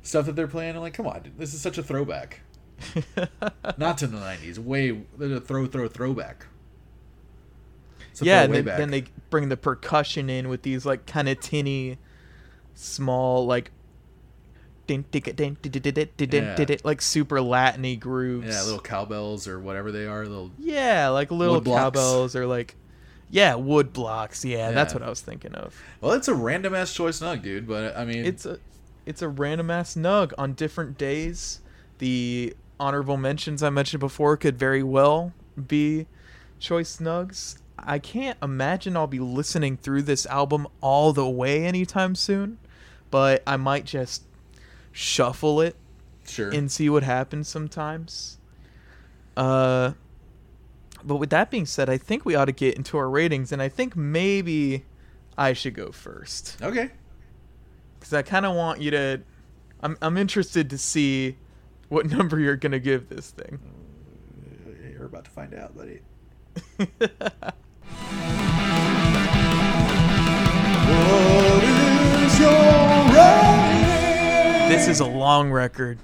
[0.02, 2.40] stuff that they're playing, I'm like, come on, this is such a throwback.
[3.76, 6.46] Not to the 90s, way a throw, throw, throwback.
[8.20, 11.98] Yeah, and then, then they bring the percussion in with these like kind of tinny,
[12.74, 13.70] small like.
[16.68, 16.76] Yeah.
[16.84, 18.48] like super Latin-y grooves.
[18.48, 20.26] yeah, little cowbells or whatever they are.
[20.26, 22.74] Little Yeah, like little cowbells or like,
[23.30, 24.44] yeah, wood blocks.
[24.44, 25.80] Yeah, that's what I was thinking of.
[26.00, 27.66] well, it's a random ass choice nug, dude.
[27.66, 28.58] But I mean, It's a,
[29.06, 31.60] it's a random ass nug on different days.
[31.98, 35.32] The honorable mentions I mentioned before could very well
[35.68, 36.06] be
[36.58, 37.58] choice nugs.
[37.78, 42.58] I can't imagine I'll be listening through this album all the way anytime soon,
[43.10, 44.24] but I might just
[44.90, 45.76] shuffle it
[46.26, 46.50] sure.
[46.50, 48.38] and see what happens sometimes.
[49.36, 49.92] Uh,
[51.04, 53.62] but with that being said, I think we ought to get into our ratings, and
[53.62, 54.84] I think maybe
[55.38, 56.90] I should go first okay.
[57.98, 59.20] because I kind of want you to.
[59.84, 61.36] I'm I'm interested to see
[61.92, 63.58] what number you're gonna give this thing.
[64.92, 66.00] You're about to find out, buddy.
[70.88, 72.48] What is your?
[74.68, 75.98] This is a long record.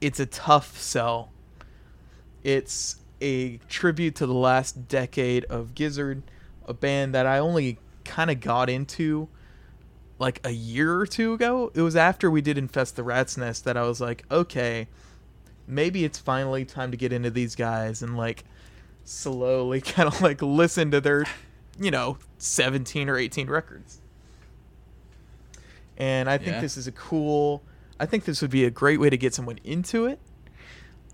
[0.00, 1.30] It's a tough sell.
[2.42, 6.24] It's a tribute to the last decade of Gizzard,
[6.66, 9.28] a band that I only kind of got into
[10.18, 11.70] like a year or two ago.
[11.76, 14.88] It was after we did Infest the Rat's Nest that I was like, okay,
[15.66, 18.44] maybe it's finally time to get into these guys and like
[19.04, 21.24] slowly kind of like listen to their,
[21.80, 24.00] you know, 17 or 18 records.
[25.96, 26.60] And I think Yeah.
[26.60, 27.62] this is a cool.
[28.00, 30.18] I think this would be a great way to get someone into it.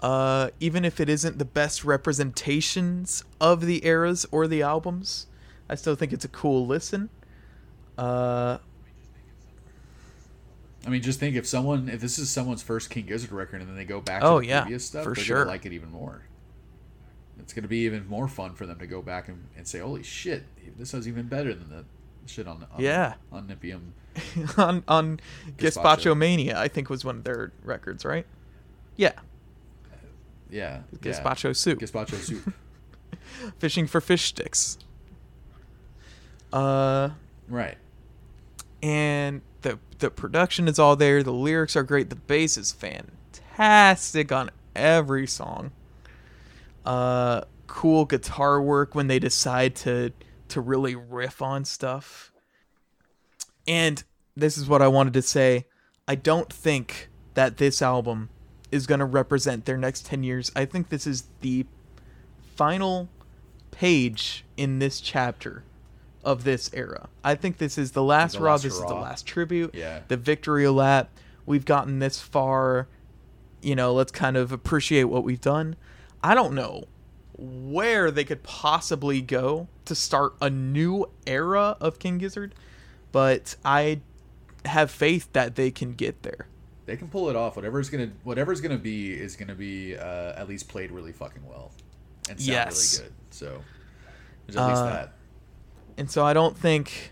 [0.01, 5.27] Uh, even if it isn't the best representations of the eras or the albums,
[5.69, 7.11] I still think it's a cool listen.
[7.99, 8.59] Uh,
[10.89, 13.69] I mean, just think if someone, if this is someone's first King Gizzard record, and
[13.69, 15.39] then they go back Oh, to the yeah, previous stuff, for they're sure.
[15.41, 16.23] gonna like it even more.
[17.39, 20.03] It's gonna be even more fun for them to go back and, and say, "Holy
[20.03, 20.45] shit,
[20.79, 21.85] this is even better than the
[22.25, 23.15] shit on, on Yeah.
[23.31, 23.91] on Nipium."
[24.59, 25.21] on on
[25.59, 26.17] Gazpacho.
[26.17, 28.25] Mania, I think was one of their records, right?
[28.97, 29.13] Yeah,
[30.49, 31.83] Yeah, Gazpacho soup.
[31.83, 31.87] yeah.
[31.87, 32.55] Gazpacho soup.
[33.59, 34.79] Fishing for fish sticks.
[36.51, 37.11] Uh,
[37.47, 37.77] right.
[38.83, 41.23] And the the production is all there.
[41.23, 42.11] The lyrics are great.
[42.11, 45.73] The bass is fantastic on every song.
[46.85, 50.13] Uh, cool guitar work when they decide to
[50.49, 52.33] to really riff on stuff.
[53.67, 54.03] And
[54.35, 55.67] this is what I wanted to say.
[56.07, 58.31] I don't think that this album
[58.73, 60.51] is going to represent their next 10 years.
[60.57, 61.67] I think this is the
[62.57, 63.09] final
[63.71, 65.65] page in this chapter
[66.25, 67.09] of this era.
[67.25, 68.51] I think this is the last The hurrah.
[68.53, 69.75] last this is the last tribute.
[69.75, 70.01] Yeah.
[70.09, 71.11] The victory lap.
[71.47, 72.89] We've gotten this far.
[73.63, 75.77] You know, let's kind of appreciate what we've done.
[76.23, 76.85] I don't know
[77.37, 82.55] where they could possibly go to start a new era of King Gizzard,
[83.13, 84.01] but I
[84.65, 86.47] have faith that they can get there.
[86.87, 87.55] They can pull it off.
[87.57, 91.71] Whatever's gonna whatever's gonna be is gonna be uh, at least played really fucking well
[92.29, 92.99] and sound Yes.
[92.99, 93.15] really good.
[93.31, 93.63] So
[94.47, 95.13] there's at least Uh, that.
[95.99, 97.11] And so I don't think,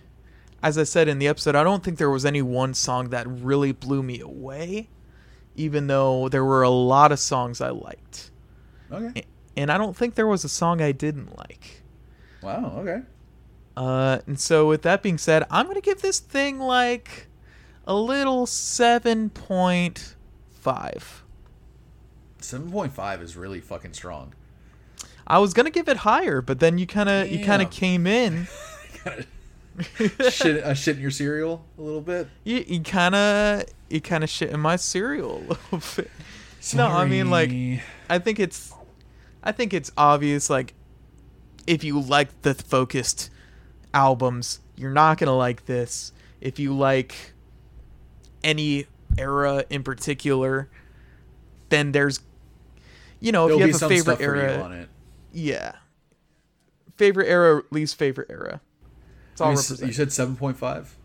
[0.62, 3.26] as I said in the episode, I don't think there was any one song that
[3.26, 4.89] really blew me away,
[5.57, 8.30] even though there were a lot of songs I liked.
[8.93, 9.24] Okay.
[9.57, 11.82] And I don't think there was a song I didn't like.
[12.43, 12.76] Wow.
[12.78, 13.03] Okay.
[13.76, 17.26] Uh, and so with that being said, I'm gonna give this thing like
[17.89, 20.14] a little seven point
[20.53, 21.24] five.
[22.41, 24.32] Seven point five is really fucking strong.
[25.26, 28.07] I was gonna give it higher, but then you kind of you kind of came
[28.07, 28.47] in.
[30.30, 32.28] shit, uh, shit in your cereal a little bit.
[32.44, 36.11] you you kind of you kind of shit in my cereal a little bit.
[36.74, 37.50] No, I mean, like,
[38.11, 38.72] I think it's
[39.42, 40.74] I think it's obvious like
[41.66, 43.30] if you like the focused
[43.94, 46.12] albums, you're not going to like this.
[46.40, 47.14] If you like
[48.42, 48.86] any
[49.18, 50.68] era in particular,
[51.68, 52.20] then there's
[53.20, 54.88] you know, There'll if you have a favorite stuff for you era, on it.
[55.32, 55.72] yeah.
[56.96, 58.61] Favorite era, least favorite era.
[59.37, 60.97] It's all You s- you said seven point five.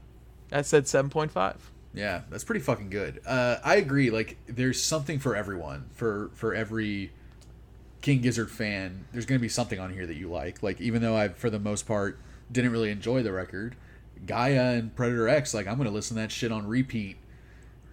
[0.53, 1.55] I said 7.5.
[1.93, 3.21] Yeah, that's pretty fucking good.
[3.25, 4.09] Uh, I agree.
[4.09, 5.85] Like, there's something for everyone.
[5.93, 7.11] For for every
[8.01, 10.63] King Gizzard fan, there's gonna be something on here that you like.
[10.63, 12.17] Like, even though I, for the most part,
[12.51, 13.75] didn't really enjoy the record,
[14.25, 17.17] Gaia and Predator X, like, I'm gonna listen to that shit on repeat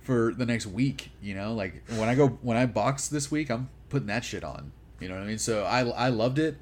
[0.03, 1.11] for the next week.
[1.21, 4.43] You know, like when I go when I box this week, I'm putting that shit
[4.45, 4.71] on.
[5.01, 5.39] You know what I mean?
[5.39, 6.57] So I I loved it.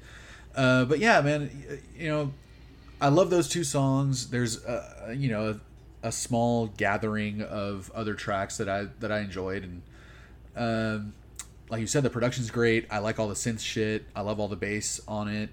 [0.55, 1.49] Uh, but yeah, man,
[1.97, 2.33] you know,
[2.99, 4.29] I love those two songs.
[4.29, 5.59] There's uh, you know
[6.03, 9.81] a, a small gathering of other tracks that I that I enjoyed, and
[10.55, 11.13] um,
[11.69, 12.87] like you said, the production's great.
[12.89, 14.05] I like all the synth shit.
[14.15, 15.49] I love all the bass on it.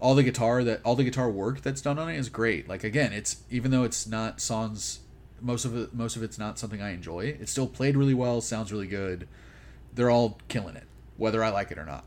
[0.00, 2.68] All the guitar that all the guitar work that's done on it is great.
[2.68, 5.00] Like again, it's even though it's not songs,
[5.40, 7.36] most of it most of it's not something I enjoy.
[7.40, 8.40] It's still played really well.
[8.40, 9.26] Sounds really good.
[9.94, 10.86] They're all killing it,
[11.16, 12.04] whether I like it or not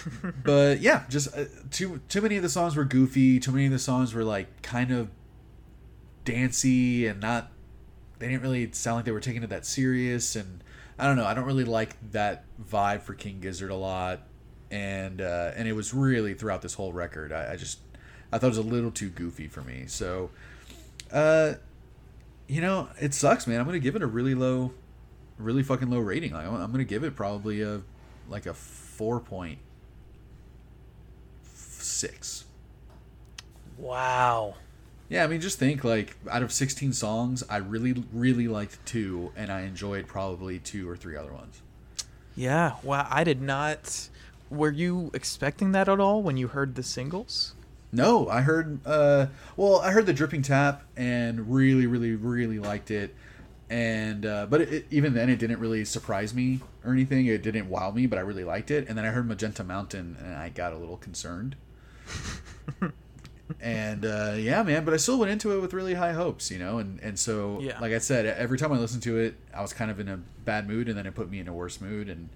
[0.44, 3.38] but yeah, just uh, too too many of the songs were goofy.
[3.40, 5.08] Too many of the songs were like kind of
[6.24, 7.50] dancey and not.
[8.18, 10.62] They didn't really sound like they were taking it that serious, and
[10.98, 11.24] I don't know.
[11.24, 14.20] I don't really like that vibe for King Gizzard a lot,
[14.70, 17.32] and uh, and it was really throughout this whole record.
[17.32, 17.80] I, I just
[18.32, 19.84] I thought it was a little too goofy for me.
[19.86, 20.30] So,
[21.12, 21.54] uh,
[22.46, 23.58] you know, it sucks, man.
[23.58, 24.72] I'm gonna give it a really low,
[25.36, 26.32] really fucking low rating.
[26.32, 27.82] Like I'm, I'm gonna give it probably a
[28.28, 29.58] like a four point
[31.82, 32.44] six.
[33.78, 34.54] Wow.
[35.08, 39.32] Yeah, I mean, just think like out of 16 songs, I really, really liked two,
[39.36, 41.60] and I enjoyed probably two or three other ones.
[42.34, 44.08] Yeah, wow, I did not.
[44.50, 47.54] Were you expecting that at all when you heard the singles?
[47.92, 49.26] No, I heard, uh,
[49.56, 53.14] well, I heard the dripping tap and really, really, really liked it.
[53.68, 57.26] And, uh, but it, it- even then, it didn't really surprise me or anything.
[57.26, 58.88] It didn't wow me, but I really liked it.
[58.88, 61.56] And then I heard Magenta Mountain, and I got a little concerned.
[63.60, 66.58] And uh, yeah, man, but I still went into it with really high hopes, you
[66.58, 66.78] know.
[66.78, 67.78] And and so, Yeah.
[67.80, 70.16] like I said, every time I listened to it, I was kind of in a
[70.16, 72.28] bad mood, and then it put me in a worse mood, and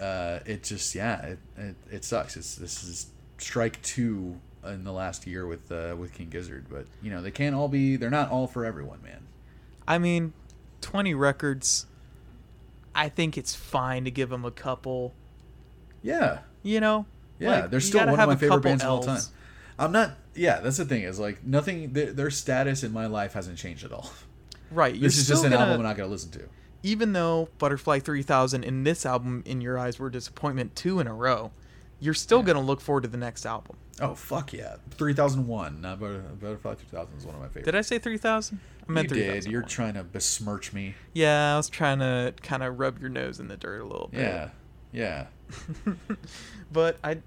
[0.00, 2.36] uh, it just yeah, it, it, it sucks.
[2.36, 3.06] It's this is
[3.38, 7.30] strike two in the last year with uh, with King Gizzard, but you know they
[7.30, 7.96] can't all be.
[7.96, 9.26] They're not all for everyone, man.
[9.86, 10.32] I mean,
[10.80, 11.86] 20 records.
[12.94, 15.12] I think it's fine to give them a couple,
[16.00, 17.06] Yeah, you know?
[17.38, 19.20] Yeah, Like, they're still one of my favorite bands of all time.
[19.78, 20.12] I'm not.
[20.34, 21.92] Yeah, that's the thing is like nothing.
[21.92, 24.10] Their, their status in my life hasn't changed at all.
[24.70, 24.98] Right.
[25.00, 26.48] This is just an gonna, album I'm not gonna listen to.
[26.82, 31.14] Even though Butterfly 3000 and this album, in your eyes, were disappointment two in a
[31.14, 31.52] row,
[32.00, 32.44] you're still Yeah.
[32.46, 33.76] going to look forward to the next album.
[34.00, 35.80] Oh fuck yeah, three thousand one.
[35.80, 37.66] Not Butter- Butterfly three thousand is one of my favorites.
[37.66, 38.58] Did I say 3000?
[38.88, 39.44] I meant you did.
[39.46, 40.94] You're trying to besmirch me.
[41.12, 44.08] Yeah, I was trying to kind of rub your nose in the dirt a little
[44.08, 44.20] bit.
[44.22, 44.48] Yeah,
[44.94, 45.26] yeah.
[46.72, 47.18] But I,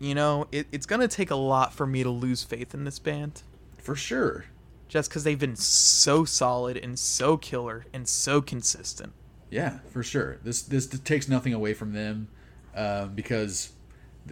[0.00, 2.84] you know, it, it's going to take a lot for me to lose faith in
[2.84, 3.42] this band.
[3.78, 4.46] For sure.
[4.88, 9.12] Just because they've been so solid and so killer and so consistent.
[9.50, 10.38] Yeah, for sure.
[10.42, 12.28] This this takes nothing away from them,
[12.74, 13.70] um, because,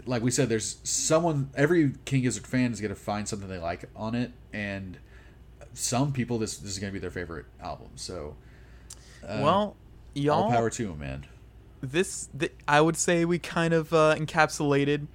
[0.04, 1.50] like we said, there's someone.
[1.54, 4.98] Every King Gizzard fan is gonna find something they like on it, and
[5.74, 7.90] some people this this is gonna be their favorite album.
[7.94, 8.34] So,
[9.22, 9.76] uh, well, all
[10.14, 11.26] y'all, power to them, man.
[11.82, 15.08] This th- I would say we kind of uh, encapsulated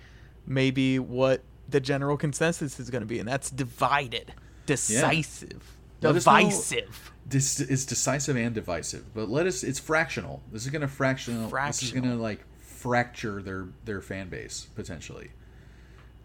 [0.45, 4.34] maybe what the general consensus is going to be, and that's divided,
[4.65, 7.11] decisive, know- divisive.
[7.26, 9.63] This is decisive and divisive, but let us.
[9.63, 10.41] It's fractional.
[10.51, 11.49] This is gonna fractional.
[11.49, 15.32] This is gonna like fracture their their fan base potentially.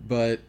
[0.06, 0.40] But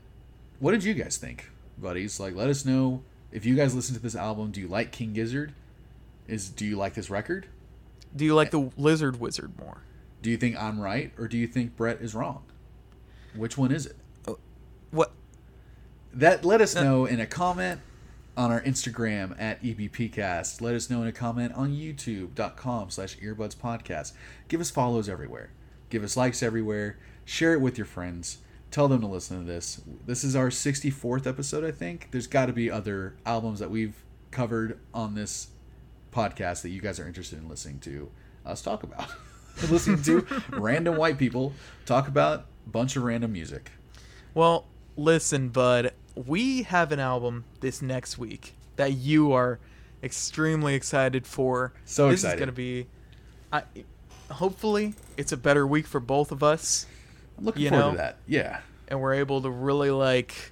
[0.60, 2.20] what did you guys think, buddies?
[2.20, 4.52] Like, let us know if you guys listen to this album.
[4.52, 5.54] Do you like King Gizzard?
[6.28, 7.48] Is do you like this record?
[8.16, 9.84] Do you like the Lizard Wizard more?
[10.22, 12.44] Do you think I'm right or do you think Brett is wrong?
[13.36, 13.96] Which one is it?
[14.28, 14.38] Oh,
[14.92, 15.12] what?
[16.14, 17.82] That let us uh, know in a comment
[18.38, 20.62] on our Instagram at EBPcast.
[20.62, 24.14] Let us know in a comment on youtube.com slash earbuds podcast.
[24.48, 25.52] Give us follows everywhere.
[25.90, 26.98] Give us likes everywhere.
[27.26, 28.40] Share it with your friends.
[28.72, 29.82] Tell them to listen to this.
[30.06, 32.10] This is our 64th episode, I think.
[32.12, 35.50] There's got to be other albums that we've covered on this
[36.14, 38.10] podcast that you guys are interested in listening to
[38.46, 39.08] us talk about.
[39.70, 41.54] listening to random white people
[41.86, 43.70] talk about a bunch of random music.
[44.34, 44.66] Well,
[44.98, 45.92] listen, bud.
[46.16, 49.60] We have an album this next week that you are
[50.02, 51.72] extremely excited for.
[51.86, 52.36] So this excited.
[52.36, 52.88] is gonna be.
[53.52, 53.64] I,
[54.32, 56.88] hopefully, it's a better week for both of us,
[57.38, 57.92] I'm looking You forward know?
[57.92, 58.18] to that.
[58.26, 58.62] Yeah.
[58.88, 60.52] and we're able to really like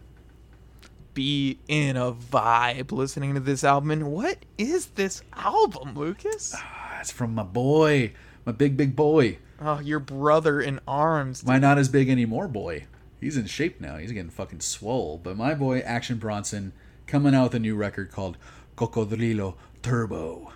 [1.13, 3.91] be in a vibe listening to this album.
[3.91, 6.53] And what is this album, Lucas?
[6.55, 8.13] Ah, it's from my boy,
[8.45, 9.37] my big big boy.
[9.59, 11.45] Oh, your brother in arms.
[11.45, 12.85] My not as big anymore boy.
[13.19, 13.97] He's in shape now.
[13.97, 15.19] He's getting fucking swole.
[15.21, 16.73] But my boy Action Bronson
[17.05, 18.37] coming out with a new record called
[18.75, 20.53] Cocodrilo Turbo,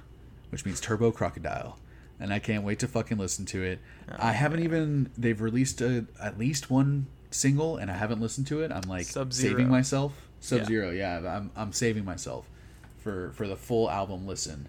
[0.50, 1.78] which means turbo crocodile.
[2.20, 3.80] And I can't wait to fucking listen to it.
[4.18, 8.62] I haven't even they've released a, at least one single and I haven't listened to
[8.62, 8.72] it.
[8.72, 9.52] I'm like Sub-Zero.
[9.52, 10.14] saving myself.
[10.46, 11.18] Sub Zero, yeah.
[11.18, 12.50] I'm I'm saving myself
[12.98, 14.68] for for the full album listen.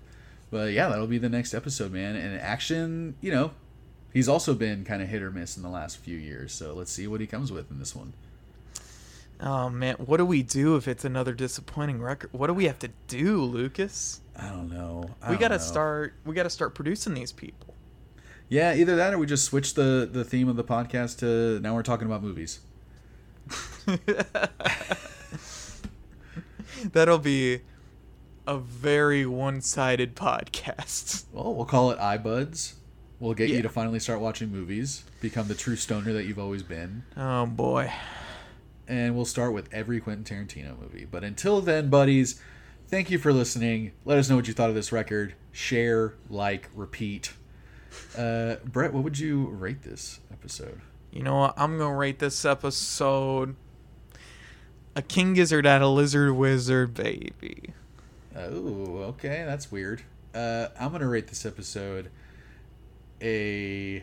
[0.50, 2.16] But yeah, that'll be the next episode, man.
[2.16, 3.50] And Action, you know,
[4.12, 6.52] he's also been kind of hit or miss in the last few years.
[6.52, 8.12] So let's see what he comes with in this one.
[9.40, 12.30] Oh man, what do we do if it's another disappointing record?
[12.32, 14.22] What do we have to do, Lucas?
[14.34, 15.10] I don't know.
[15.20, 16.14] I we gotta start.
[16.24, 17.74] We gotta start producing these people.
[18.48, 21.74] Yeah, either that or we just switch the the theme of the podcast to now
[21.74, 22.60] we're talking about movies.
[26.92, 27.60] That'll be
[28.46, 31.24] a very one-sided podcast.
[31.32, 32.74] Well, we'll call it iBuds.
[33.18, 33.56] We'll get Yeah.
[33.56, 37.46] you to finally start watching movies, become the true stoner that you've always been, Oh
[37.46, 37.92] boy.
[38.86, 41.06] and we'll start with every Quentin Tarantino movie.
[41.10, 42.40] But until then, buddies,
[42.88, 43.92] thank you for listening.
[44.04, 45.34] Let us know what you thought of this record.
[45.50, 47.32] Share, like, repeat.
[48.16, 50.82] Uh, Brett, what would you rate this episode?
[51.10, 51.54] You know what?
[51.56, 53.56] I'm gonna rate this episode
[54.96, 57.72] a king gizzard at a lizard wizard baby.
[58.34, 60.02] Oh, okay, that's weird.
[60.34, 62.10] Uh, I'm gonna rate this episode
[63.22, 64.02] a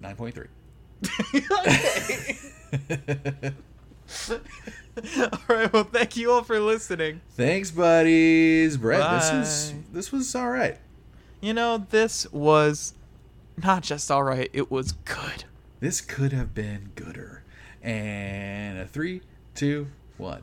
[0.00, 0.46] nine point three.
[4.30, 4.38] all
[5.48, 5.72] right.
[5.72, 7.20] Well, thank you all for listening.
[7.30, 8.76] Thanks, buddies.
[8.76, 10.78] Brett, this was this was all right.
[11.40, 12.94] You know, this was
[13.62, 14.50] not just all right.
[14.52, 15.44] It was good.
[15.80, 17.42] This could have been gooder.
[17.86, 19.22] And a three,
[19.54, 20.42] two, one.